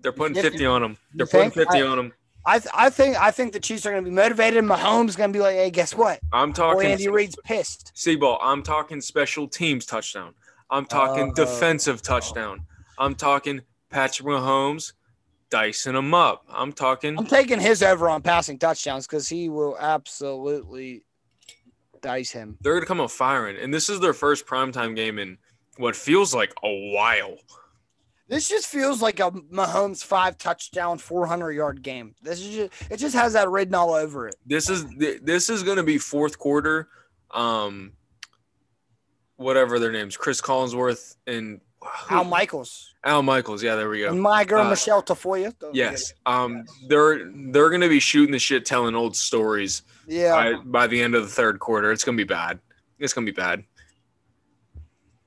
They're 0.00 0.12
putting 0.12 0.34
50? 0.34 0.50
50 0.50 0.66
on 0.66 0.82
them. 0.82 0.96
They're 1.14 1.26
putting 1.26 1.50
think? 1.50 1.68
50 1.68 1.82
I- 1.82 1.86
on 1.86 1.96
them. 1.98 2.12
I 2.44 2.58
th- 2.58 2.72
I 2.74 2.90
think 2.90 3.16
I 3.22 3.30
think 3.30 3.52
the 3.52 3.60
Chiefs 3.60 3.86
are 3.86 3.92
going 3.92 4.02
to 4.02 4.10
be 4.10 4.14
motivated. 4.14 4.64
Mahomes 4.64 5.10
is 5.10 5.16
going 5.16 5.32
to 5.32 5.36
be 5.36 5.40
like, 5.40 5.54
"Hey, 5.54 5.70
guess 5.70 5.94
what? 5.94 6.18
I'm 6.32 6.48
Boy, 6.50 6.54
talking 6.54 6.90
Andy 6.90 7.06
Reid's 7.06 7.36
pissed." 7.44 7.92
Seaball, 7.94 8.38
I'm 8.42 8.64
talking 8.64 9.00
special 9.00 9.46
teams 9.46 9.86
touchdown. 9.86 10.34
I'm 10.68 10.84
talking 10.84 11.30
Oh. 11.30 11.34
defensive 11.34 12.02
touchdown. 12.02 12.66
I'm 12.98 13.14
talking 13.14 13.60
Patrick 13.90 14.26
Mahomes 14.26 14.92
dicing 15.52 15.92
them 15.92 16.14
up. 16.14 16.44
I'm 16.48 16.72
talking 16.72 17.16
I'm 17.18 17.26
taking 17.26 17.60
his 17.60 17.82
over 17.82 18.08
on 18.08 18.22
passing 18.22 18.58
touchdowns 18.58 19.06
because 19.06 19.28
he 19.28 19.50
will 19.50 19.76
absolutely 19.78 21.04
dice 22.00 22.30
him. 22.32 22.56
they're 22.62 22.74
gonna 22.74 22.86
come 22.86 23.00
up 23.00 23.10
firing. 23.10 23.56
And 23.58 23.72
this 23.72 23.88
is 23.88 24.00
their 24.00 24.14
first 24.14 24.46
primetime 24.46 24.96
game 24.96 25.18
in 25.18 25.36
what 25.76 25.94
feels 25.94 26.34
like 26.34 26.52
a 26.64 26.92
while. 26.92 27.36
This 28.28 28.48
just 28.48 28.66
feels 28.66 29.02
like 29.02 29.20
a 29.20 29.30
Mahomes 29.30 30.02
five 30.02 30.38
touchdown, 30.38 30.96
400 30.96 31.52
yard 31.52 31.82
game. 31.82 32.14
This 32.22 32.40
is 32.40 32.54
just, 32.54 32.90
it 32.90 32.96
just 32.96 33.14
has 33.14 33.34
that 33.34 33.50
written 33.50 33.74
all 33.74 33.92
over 33.92 34.26
it. 34.26 34.36
This 34.46 34.70
is 34.70 34.86
this 35.22 35.50
is 35.50 35.62
gonna 35.62 35.82
be 35.82 35.98
fourth 35.98 36.38
quarter. 36.38 36.88
Um 37.30 37.92
whatever 39.36 39.78
their 39.78 39.92
names, 39.92 40.16
Chris 40.16 40.40
Collinsworth 40.40 41.16
and 41.26 41.60
Al 42.10 42.24
Michaels 42.24 42.94
Al 43.04 43.22
Michaels. 43.22 43.62
Yeah, 43.62 43.74
there 43.74 43.88
we 43.88 44.00
go. 44.00 44.10
and 44.10 44.20
my 44.22 44.44
girl 44.44 44.64
Uh, 44.66 44.70
Michelle 44.70 45.02
Tafoya. 45.02 45.56
Don't 45.58 45.74
Yes. 45.74 46.12
Um 46.26 46.64
they're 46.88 47.30
they're 47.50 47.70
gonna 47.70 47.88
be 47.88 48.00
shooting 48.00 48.32
the 48.32 48.38
shit 48.38 48.64
telling 48.64 48.94
old 48.94 49.16
stories 49.16 49.82
Yeah. 50.06 50.34
by, 50.34 50.54
by 50.64 50.86
the 50.86 51.00
end 51.02 51.14
of 51.14 51.22
the 51.22 51.28
third 51.28 51.58
quarter. 51.58 51.90
It's 51.92 52.04
gonna 52.04 52.16
be 52.16 52.24
bad. 52.24 52.60
It's 52.98 53.12
gonna 53.12 53.24
be 53.24 53.32
bad. 53.32 53.64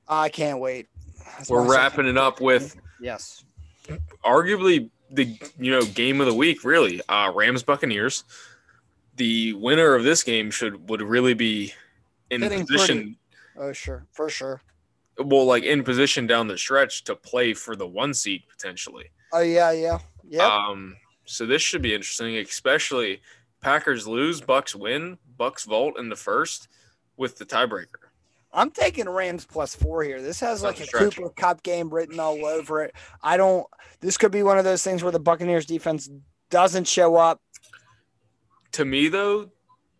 I 0.08 0.28
can't 0.28 0.58
wait. 0.60 0.88
That's 1.36 1.50
We're 1.50 1.68
wrapping 1.70 2.06
it 2.06 2.16
up 2.16 2.40
with 2.40 2.76
Yes. 3.00 3.44
arguably 4.24 4.90
the 5.10 5.36
you 5.58 5.70
know 5.70 5.82
game 5.82 6.20
of 6.20 6.26
the 6.26 6.34
week. 6.34 6.64
Really, 6.64 7.00
uh, 7.08 7.30
Rams 7.34 7.62
Buccaneers. 7.62 8.24
The 9.16 9.52
winner 9.54 9.94
of 9.94 10.04
this 10.04 10.22
game 10.22 10.50
should 10.50 10.88
would 10.88 11.02
really 11.02 11.34
be 11.34 11.72
in 12.30 12.42
Hitting 12.42 12.66
position. 12.66 13.16
Oh, 13.56 13.72
sure. 13.72 14.06
For 14.12 14.28
sure. 14.28 14.60
Well, 15.18 15.46
like 15.46 15.64
in 15.64 15.82
position 15.82 16.26
down 16.26 16.48
the 16.48 16.58
stretch 16.58 17.04
to 17.04 17.16
play 17.16 17.54
for 17.54 17.76
the 17.76 17.86
one 17.86 18.14
seed 18.14 18.42
potentially. 18.48 19.10
Oh, 19.32 19.40
yeah. 19.40 19.72
Yeah. 19.72 19.98
Yeah. 20.28 20.46
Um, 20.46 20.96
so 21.24 21.46
this 21.46 21.62
should 21.62 21.82
be 21.82 21.94
interesting, 21.94 22.36
especially 22.36 23.20
Packers 23.60 24.06
lose, 24.06 24.40
Bucks 24.40 24.74
win, 24.74 25.18
Bucks 25.36 25.64
vault 25.64 25.98
in 25.98 26.08
the 26.08 26.16
first 26.16 26.68
with 27.16 27.38
the 27.38 27.46
tiebreaker. 27.46 28.06
I'm 28.52 28.70
taking 28.70 29.08
Rams 29.08 29.44
plus 29.44 29.74
four 29.74 30.02
here. 30.02 30.22
This 30.22 30.40
has 30.40 30.62
like 30.62 30.80
a 30.80 30.84
stretch. 30.84 31.16
Cooper 31.16 31.28
Kupp 31.30 31.62
game 31.62 31.92
written 31.92 32.18
all 32.18 32.46
over 32.46 32.82
it. 32.82 32.94
I 33.22 33.36
don't. 33.36 33.66
This 34.00 34.16
could 34.16 34.32
be 34.32 34.42
one 34.42 34.56
of 34.56 34.64
those 34.64 34.82
things 34.82 35.02
where 35.02 35.12
the 35.12 35.20
Buccaneers 35.20 35.66
defense 35.66 36.08
doesn't 36.48 36.86
show 36.86 37.16
up. 37.16 37.40
To 38.72 38.84
me 38.84 39.08
though, 39.08 39.50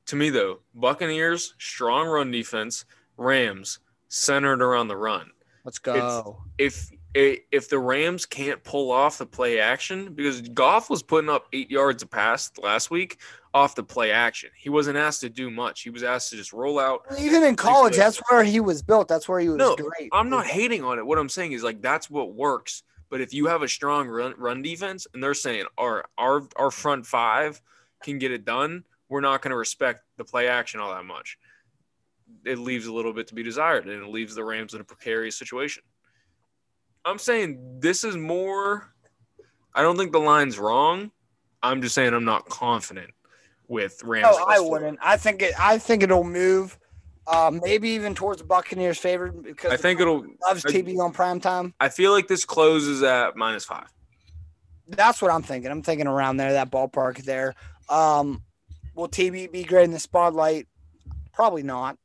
to 0.06 0.16
me 0.16 0.30
though, 0.30 0.60
Buccaneers 0.74 1.54
strong 1.58 2.06
run 2.06 2.30
defense, 2.30 2.86
Rams 3.18 3.80
centered 4.08 4.62
around 4.62 4.88
the 4.88 4.96
run. 4.96 5.30
Let's 5.64 5.78
go. 5.78 6.42
If 6.58 6.90
if 7.18 7.70
the 7.70 7.78
Rams 7.78 8.26
can't 8.26 8.62
pull 8.62 8.90
off 8.90 9.16
the 9.16 9.24
play 9.24 9.58
action 9.58 10.12
because 10.12 10.42
Goff 10.42 10.90
was 10.90 11.02
putting 11.02 11.30
up 11.30 11.46
8 11.52 11.70
yards 11.70 12.02
a 12.02 12.06
pass 12.06 12.52
last 12.62 12.90
week 12.90 13.20
off 13.54 13.74
the 13.74 13.82
play 13.82 14.12
action. 14.12 14.50
He 14.54 14.68
wasn't 14.68 14.98
asked 14.98 15.22
to 15.22 15.30
do 15.30 15.50
much. 15.50 15.80
He 15.80 15.88
was 15.88 16.02
asked 16.02 16.28
to 16.30 16.36
just 16.36 16.52
roll 16.52 16.78
out 16.78 17.06
Even 17.18 17.42
in 17.42 17.56
college, 17.56 17.96
that's 17.96 18.20
where 18.28 18.44
he 18.44 18.60
was 18.60 18.82
built. 18.82 19.08
That's 19.08 19.26
where 19.26 19.40
he 19.40 19.48
was 19.48 19.56
No, 19.56 19.74
great. 19.76 20.10
I'm 20.12 20.28
not 20.28 20.46
hating 20.46 20.84
on 20.84 20.98
it. 20.98 21.06
What 21.06 21.16
I'm 21.16 21.30
saying 21.30 21.52
is 21.52 21.62
like 21.62 21.80
that's 21.80 22.10
what 22.10 22.34
works. 22.34 22.82
But 23.08 23.22
if 23.22 23.32
you 23.32 23.46
have 23.46 23.62
a 23.62 23.68
strong 23.68 24.08
run 24.08 24.34
run 24.36 24.60
defense 24.60 25.06
and 25.14 25.22
they're 25.22 25.32
saying 25.32 25.64
our 25.78 26.04
our 26.18 26.42
our 26.56 26.70
front 26.70 27.06
five 27.06 27.62
can 28.02 28.18
get 28.18 28.30
it 28.30 28.44
done, 28.44 28.84
we're 29.08 29.22
not 29.22 29.40
going 29.40 29.52
to 29.52 29.56
respect 29.56 30.02
the 30.18 30.24
play 30.24 30.48
action 30.48 30.80
all 30.80 30.92
that 30.92 31.04
much. 31.04 31.38
It 32.46 32.58
leaves 32.58 32.86
a 32.86 32.92
little 32.92 33.12
bit 33.12 33.26
to 33.28 33.34
be 33.34 33.42
desired, 33.42 33.88
and 33.88 34.02
it 34.02 34.08
leaves 34.08 34.36
the 34.36 34.44
Rams 34.44 34.72
in 34.72 34.80
a 34.80 34.84
precarious 34.84 35.36
situation. 35.36 35.82
I'm 37.04 37.18
saying 37.18 37.80
this 37.80 38.04
is 38.04 38.16
more. 38.16 38.92
I 39.74 39.82
don't 39.82 39.96
think 39.96 40.12
the 40.12 40.20
line's 40.20 40.58
wrong. 40.58 41.10
I'm 41.62 41.82
just 41.82 41.94
saying 41.94 42.14
I'm 42.14 42.24
not 42.24 42.48
confident 42.48 43.10
with 43.66 44.00
Rams. 44.04 44.36
No, 44.36 44.44
I 44.46 44.60
wouldn't. 44.60 44.98
I 45.02 45.16
think 45.16 45.42
it. 45.42 45.58
I 45.58 45.78
think 45.78 46.04
it'll 46.04 46.24
move. 46.24 46.78
Uh, 47.26 47.50
maybe 47.64 47.88
even 47.90 48.14
towards 48.14 48.40
the 48.40 48.46
Buccaneers' 48.46 48.98
favor 48.98 49.32
because 49.32 49.72
I 49.72 49.76
think 49.76 49.98
it'll. 50.00 50.24
loves 50.46 50.64
I- 50.64 50.70
TB 50.70 50.98
on 51.00 51.12
prime 51.12 51.40
time. 51.40 51.74
I 51.80 51.88
feel 51.88 52.12
like 52.12 52.28
this 52.28 52.44
closes 52.44 53.02
at 53.02 53.36
minus 53.36 53.64
five. 53.64 53.88
That's 54.86 55.20
what 55.20 55.32
I'm 55.32 55.42
thinking. 55.42 55.72
I'm 55.72 55.82
thinking 55.82 56.06
around 56.06 56.36
there, 56.36 56.52
that 56.52 56.70
ballpark 56.70 57.24
there. 57.24 57.56
Um, 57.88 58.44
will 58.94 59.08
TB 59.08 59.50
be 59.50 59.64
great 59.64 59.84
in 59.84 59.90
the 59.90 59.98
spotlight? 59.98 60.68
Probably 61.32 61.64
not. 61.64 61.98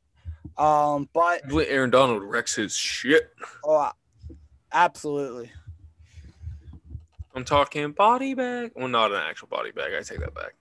Um, 0.58 1.08
but 1.12 1.42
Aaron 1.68 1.90
Donald 1.90 2.22
wrecks 2.22 2.54
his 2.54 2.74
shit. 2.76 3.30
oh, 3.64 3.90
absolutely. 4.72 5.50
I'm 7.34 7.44
talking 7.44 7.92
body 7.92 8.34
bag. 8.34 8.72
Well, 8.76 8.88
not 8.88 9.10
an 9.12 9.18
actual 9.18 9.48
body 9.48 9.70
bag. 9.70 9.92
I 9.98 10.02
take 10.02 10.20
that 10.20 10.34
back. 10.34 10.54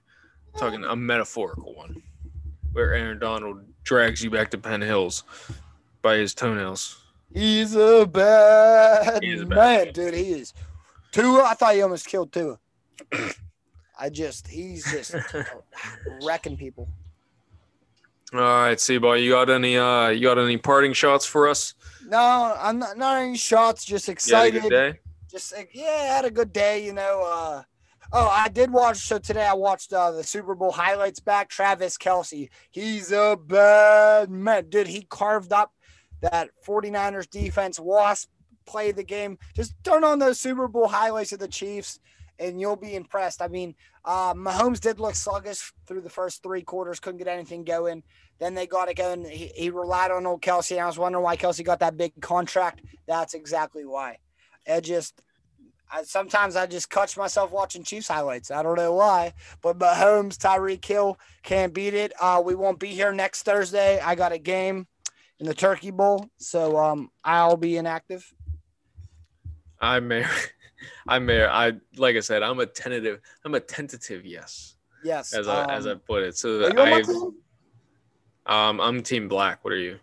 I'm 0.54 0.60
talking 0.60 0.84
a 0.86 0.96
metaphorical 0.96 1.76
one, 1.76 2.02
where 2.72 2.94
Aaron 2.94 3.20
Donald 3.20 3.62
drags 3.84 4.24
you 4.24 4.30
back 4.30 4.52
to 4.52 4.58
Penn 4.58 4.82
Hills 4.82 5.24
by 6.02 6.16
his 6.18 6.34
toenails. 6.34 6.98
He's 7.34 7.76
a 7.76 8.06
bad, 8.06 9.24
He 9.24 9.32
is 9.32 9.42
a 9.42 9.46
bad 9.46 9.56
man, 9.58 9.86
man. 9.86 9.94
dude. 9.94 10.14
He 10.14 10.32
is. 10.34 10.54
Tua, 11.12 11.44
I 11.44 11.54
thought 11.54 11.76
he 11.76 11.82
almost 11.82 12.08
killed 12.08 12.32
Tua. 12.32 12.58
I 14.00 14.10
just, 14.10 14.48
he's 14.48 14.90
just 14.92 15.14
wrecking 16.24 16.58
people. 16.58 16.88
All 18.34 18.40
right, 18.40 18.80
see, 18.80 18.94
you 18.94 19.00
got 19.32 19.50
any? 19.50 19.78
Uh, 19.78 20.08
you 20.10 20.22
got 20.22 20.38
any 20.40 20.58
parting 20.58 20.94
shots 20.94 21.26
for 21.26 21.50
us? 21.50 21.74
No, 22.08 22.56
I'm 22.58 22.80
not, 22.80 22.98
not 22.98 23.18
any 23.22 23.38
shots. 23.38 23.84
Just 23.84 24.08
You 24.08 24.12
had 24.12 24.14
a 24.14 24.14
excited. 24.14 24.62
good 24.64 24.70
day. 24.70 25.00
Just 25.30 25.56
like, 25.56 25.70
yeah, 25.74 25.98
I 26.02 26.06
had 26.16 26.26
a 26.26 26.32
good 26.32 26.54
day. 26.54 26.86
You 26.86 26.94
know, 26.94 27.24
uh, 27.30 27.64
Oh, 28.14 28.28
I 28.28 28.50
did 28.50 28.72
watch. 28.72 28.98
So 28.98 29.18
today 29.20 29.46
I 29.46 29.54
watched 29.54 29.94
uh, 29.94 30.12
the 30.12 30.24
Super 30.24 30.54
Bowl 30.54 30.72
highlights 30.72 31.22
back. 31.22 31.50
Travis 31.50 31.98
Kelce, 31.98 32.50
he's 32.70 33.12
a 33.12 33.38
bad 33.42 34.30
man. 34.30 34.70
Dude, 34.70 34.88
he 34.88 35.04
carved 35.04 35.54
up 35.54 35.72
that 36.22 36.50
49ers 36.66 37.30
defense. 37.30 37.80
Wasp 37.80 38.30
play 38.66 38.92
the 38.92 39.04
game. 39.04 39.38
Just 39.56 39.74
turn 39.84 40.04
on 40.04 40.20
those 40.20 40.40
Super 40.42 40.68
Bowl 40.68 40.88
highlights 40.90 41.32
of 41.32 41.40
the 41.40 41.48
Chiefs 41.48 42.00
and 42.42 42.60
you'll 42.60 42.76
be 42.76 42.96
impressed. 42.96 43.42
I 43.42 43.48
mean, 43.48 43.76
uh, 44.04 44.34
Mahomes 44.34 44.80
did 44.80 45.00
look 45.00 45.16
sluggish 45.16 45.72
through 45.86 46.02
the 46.02 46.10
first 46.10 46.42
three 46.42 46.64
quarters, 46.64 47.00
couldn't 47.00 47.20
get 47.20 47.28
anything 47.28 47.64
going. 47.64 48.04
Then 48.40 48.56
they 48.56 48.66
got 48.66 48.90
it 48.90 48.96
going. 48.96 49.24
He, 49.26 49.52
he 49.56 49.70
relied 49.70 50.10
on 50.10 50.26
old 50.26 50.42
Kelce. 50.42 50.82
I 50.82 50.88
was 50.88 50.98
wondering 50.98 51.24
why 51.24 51.38
Kelce 51.38 51.64
got 51.64 51.80
that 51.80 51.98
big 51.98 52.20
contract. 52.20 52.82
That's 53.08 53.36
exactly 53.36 53.86
why. 53.86 54.18
It 54.66 54.82
just, 54.82 55.22
I, 55.92 56.04
sometimes 56.04 56.56
I 56.56 56.66
just 56.66 56.90
catch 56.90 57.16
myself 57.16 57.52
watching 57.52 57.84
Chiefs 57.84 58.08
highlights. 58.08 58.50
I 58.50 58.64
don't 58.64 58.78
know 58.78 58.96
why, 58.96 59.34
but 59.62 59.78
Mahomes, 59.78 60.38
Tyreek 60.38 60.84
Hill 60.84 61.20
can't 61.44 61.74
beat 61.74 61.94
it. 61.94 62.14
Uh, 62.20 62.42
we 62.44 62.56
won't 62.56 62.80
be 62.80 62.88
here 62.88 63.14
next 63.14 63.44
Thursday. 63.44 64.00
I 64.00 64.16
got 64.16 64.32
a 64.32 64.40
game 64.40 64.88
in 65.40 65.46
the 65.46 65.54
Turkey 65.54 65.92
Bowl, 65.92 66.28
so 66.38 66.78
um, 66.78 67.10
I'll 67.24 67.58
be 67.58 67.78
inactive. 67.78 68.34
I 69.80 70.00
may, 70.00 70.26
I 71.08 71.20
may, 71.20 71.46
I 71.46 71.74
like 71.98 72.16
I 72.16 72.20
said, 72.22 72.44
I'm 72.44 72.60
a 72.60 72.66
tentative, 72.66 73.20
I'm 73.46 73.56
a 73.56 73.60
tentative 73.60 74.26
yes. 74.26 74.76
Yes, 75.04 75.34
as 75.34 75.48
I 75.48 75.64
um, 75.64 75.70
as 75.72 75.88
I 75.88 75.96
put 75.96 76.22
it. 76.24 76.38
So 76.38 76.66
are 76.66 76.72
you 76.72 76.80
on 76.80 76.90
my 76.90 76.98
I, 76.98 77.02
team? 77.02 77.34
um, 78.46 78.80
I'm 78.80 79.02
Team 79.02 79.28
Black. 79.28 79.64
What 79.66 79.74
are 79.74 79.78
you? 79.78 79.98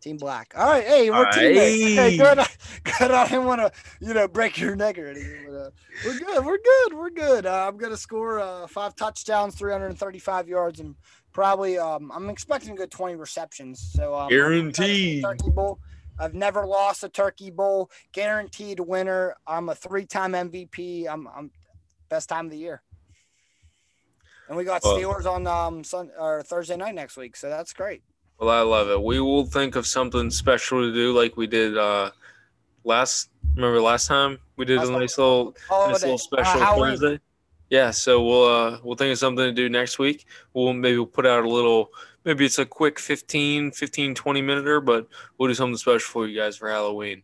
Team 0.00 0.16
Black. 0.16 0.54
All 0.56 0.66
right, 0.66 0.84
hey, 0.84 1.10
we're 1.10 1.26
All 1.26 1.32
teammates. 1.32 1.82
Hey, 1.82 2.18
right. 2.18 2.36
good. 2.84 2.92
Good. 2.98 3.10
I 3.10 3.28
didn't 3.28 3.44
want 3.44 3.60
to, 3.60 3.72
you 4.00 4.14
know, 4.14 4.28
break 4.28 4.56
your 4.58 4.76
neck 4.76 4.96
or 4.98 5.06
anything. 5.06 5.46
But, 5.46 5.54
uh, 5.54 5.70
we're 6.06 6.18
good. 6.18 6.44
We're 6.46 6.58
good. 6.58 6.94
We're 6.94 7.10
good. 7.10 7.46
Uh, 7.46 7.68
I'm 7.68 7.76
gonna 7.76 7.96
score 7.96 8.40
uh, 8.40 8.66
five 8.68 8.94
touchdowns, 8.96 9.54
335 9.56 10.48
yards, 10.48 10.80
and 10.80 10.94
probably 11.32 11.78
um, 11.78 12.10
I'm 12.14 12.30
expecting 12.30 12.72
a 12.72 12.76
good 12.76 12.90
20 12.90 13.16
receptions. 13.16 13.92
So 13.94 14.14
um, 14.14 14.20
I'm 14.20 14.26
excited 14.28 14.74
for 14.76 14.82
the 14.82 14.88
Guaranteed. 14.88 15.22
Turkey 15.24 15.50
Bowl. 15.50 15.78
I've 16.20 16.34
never 16.34 16.66
lost 16.66 17.04
a 17.04 17.08
Turkey 17.08 17.50
Bowl. 17.50 17.90
Guaranteed 18.12 18.80
winner. 18.80 19.36
I'm 19.46 19.68
a 19.68 19.74
three-time 19.74 20.32
MVP. 20.32 21.06
I'm, 21.08 21.28
I'm 21.28 21.50
best 22.08 22.28
time 22.28 22.46
of 22.46 22.50
the 22.52 22.58
year. 22.58 22.82
And 24.48 24.56
we 24.56 24.64
got 24.64 24.82
Well- 24.82 24.96
Steelers 24.96 25.26
on 25.26 25.46
um 25.46 25.84
Sun 25.84 26.10
or 26.18 26.42
Thursday 26.42 26.76
night 26.76 26.94
next 26.94 27.16
week, 27.16 27.36
so 27.36 27.48
that's 27.48 27.72
great. 27.72 28.02
Well, 28.40 28.50
I 28.50 28.60
love 28.60 28.88
it. 28.88 29.02
We 29.02 29.20
will 29.20 29.44
think 29.44 29.74
of 29.76 29.86
something 29.86 30.30
special 30.30 30.80
to 30.80 30.92
do, 30.92 31.12
like 31.12 31.36
we 31.36 31.46
did 31.46 31.76
uh 31.76 32.10
last. 32.84 33.30
Remember 33.56 33.80
last 33.80 34.06
time 34.06 34.38
we 34.56 34.64
did 34.64 34.78
Last 34.78 34.88
a 34.88 34.92
nice 34.92 35.18
little, 35.18 35.56
nice 35.70 36.02
little 36.02 36.14
Uh, 36.14 36.18
special 36.18 36.60
Halloween. 36.60 36.90
Thursday. 36.92 37.20
Yeah, 37.70 37.90
so 37.90 38.22
we'll 38.24 38.44
uh 38.48 38.78
we'll 38.82 38.96
think 38.96 39.12
of 39.12 39.18
something 39.18 39.44
to 39.44 39.52
do 39.52 39.68
next 39.68 39.98
week. 39.98 40.24
We'll 40.54 40.72
maybe 40.72 40.96
we'll 40.96 41.06
put 41.06 41.26
out 41.26 41.44
a 41.44 41.48
little 41.48 41.90
maybe 42.24 42.44
it's 42.44 42.58
a 42.58 42.66
quick 42.66 42.98
15 42.98 43.72
15 43.72 44.14
20 44.14 44.42
minute 44.42 44.84
but 44.84 45.06
we'll 45.36 45.48
do 45.48 45.54
something 45.54 45.76
special 45.76 46.00
for 46.00 46.26
you 46.26 46.38
guys 46.38 46.56
for 46.56 46.68
Halloween. 46.68 47.22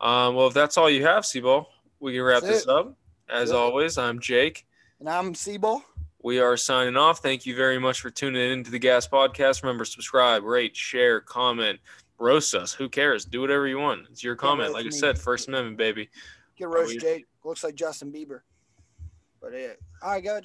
Um 0.00 0.34
well 0.34 0.46
if 0.48 0.54
that's 0.54 0.76
all 0.76 0.90
you 0.90 1.04
have, 1.06 1.24
Seaball, 1.24 1.66
we 2.00 2.12
can 2.12 2.22
wrap 2.22 2.42
That's 2.42 2.54
this 2.58 2.62
it. 2.64 2.68
up. 2.68 2.96
As 3.28 3.50
Yeah. 3.50 3.56
always, 3.56 3.98
I'm 3.98 4.20
Jake. 4.20 4.66
And 5.00 5.08
I'm 5.08 5.34
Seabull. 5.34 5.82
We 6.22 6.40
are 6.40 6.56
signing 6.56 6.96
off. 6.96 7.20
Thank 7.20 7.46
you 7.46 7.54
very 7.54 7.78
much 7.78 8.00
for 8.00 8.10
tuning 8.10 8.50
in 8.52 8.64
to 8.64 8.70
the 8.70 8.78
Gas 8.78 9.06
Podcast. 9.06 9.62
Remember, 9.62 9.84
subscribe, 9.84 10.42
rate, 10.42 10.76
share, 10.76 11.20
comment, 11.20 11.78
roast 12.18 12.54
us. 12.54 12.72
Who 12.72 12.88
cares? 12.88 13.24
Do 13.24 13.40
whatever 13.40 13.66
you 13.68 13.78
want. 13.78 14.06
It's 14.10 14.24
your 14.24 14.34
comment. 14.36 14.72
Like 14.72 14.86
I 14.86 14.90
said, 14.90 15.18
First 15.18 15.46
Amendment, 15.48 15.76
baby. 15.76 16.08
Get 16.56 16.68
roast 16.68 16.98
Jake. 16.98 17.26
Looks 17.44 17.62
like 17.62 17.74
Justin 17.76 18.10
Bieber. 18.12 18.40
But 19.40 19.52
yeah. 19.54 19.74
All 20.02 20.10
right, 20.10 20.24
go, 20.24 20.36
Jake. 20.36 20.44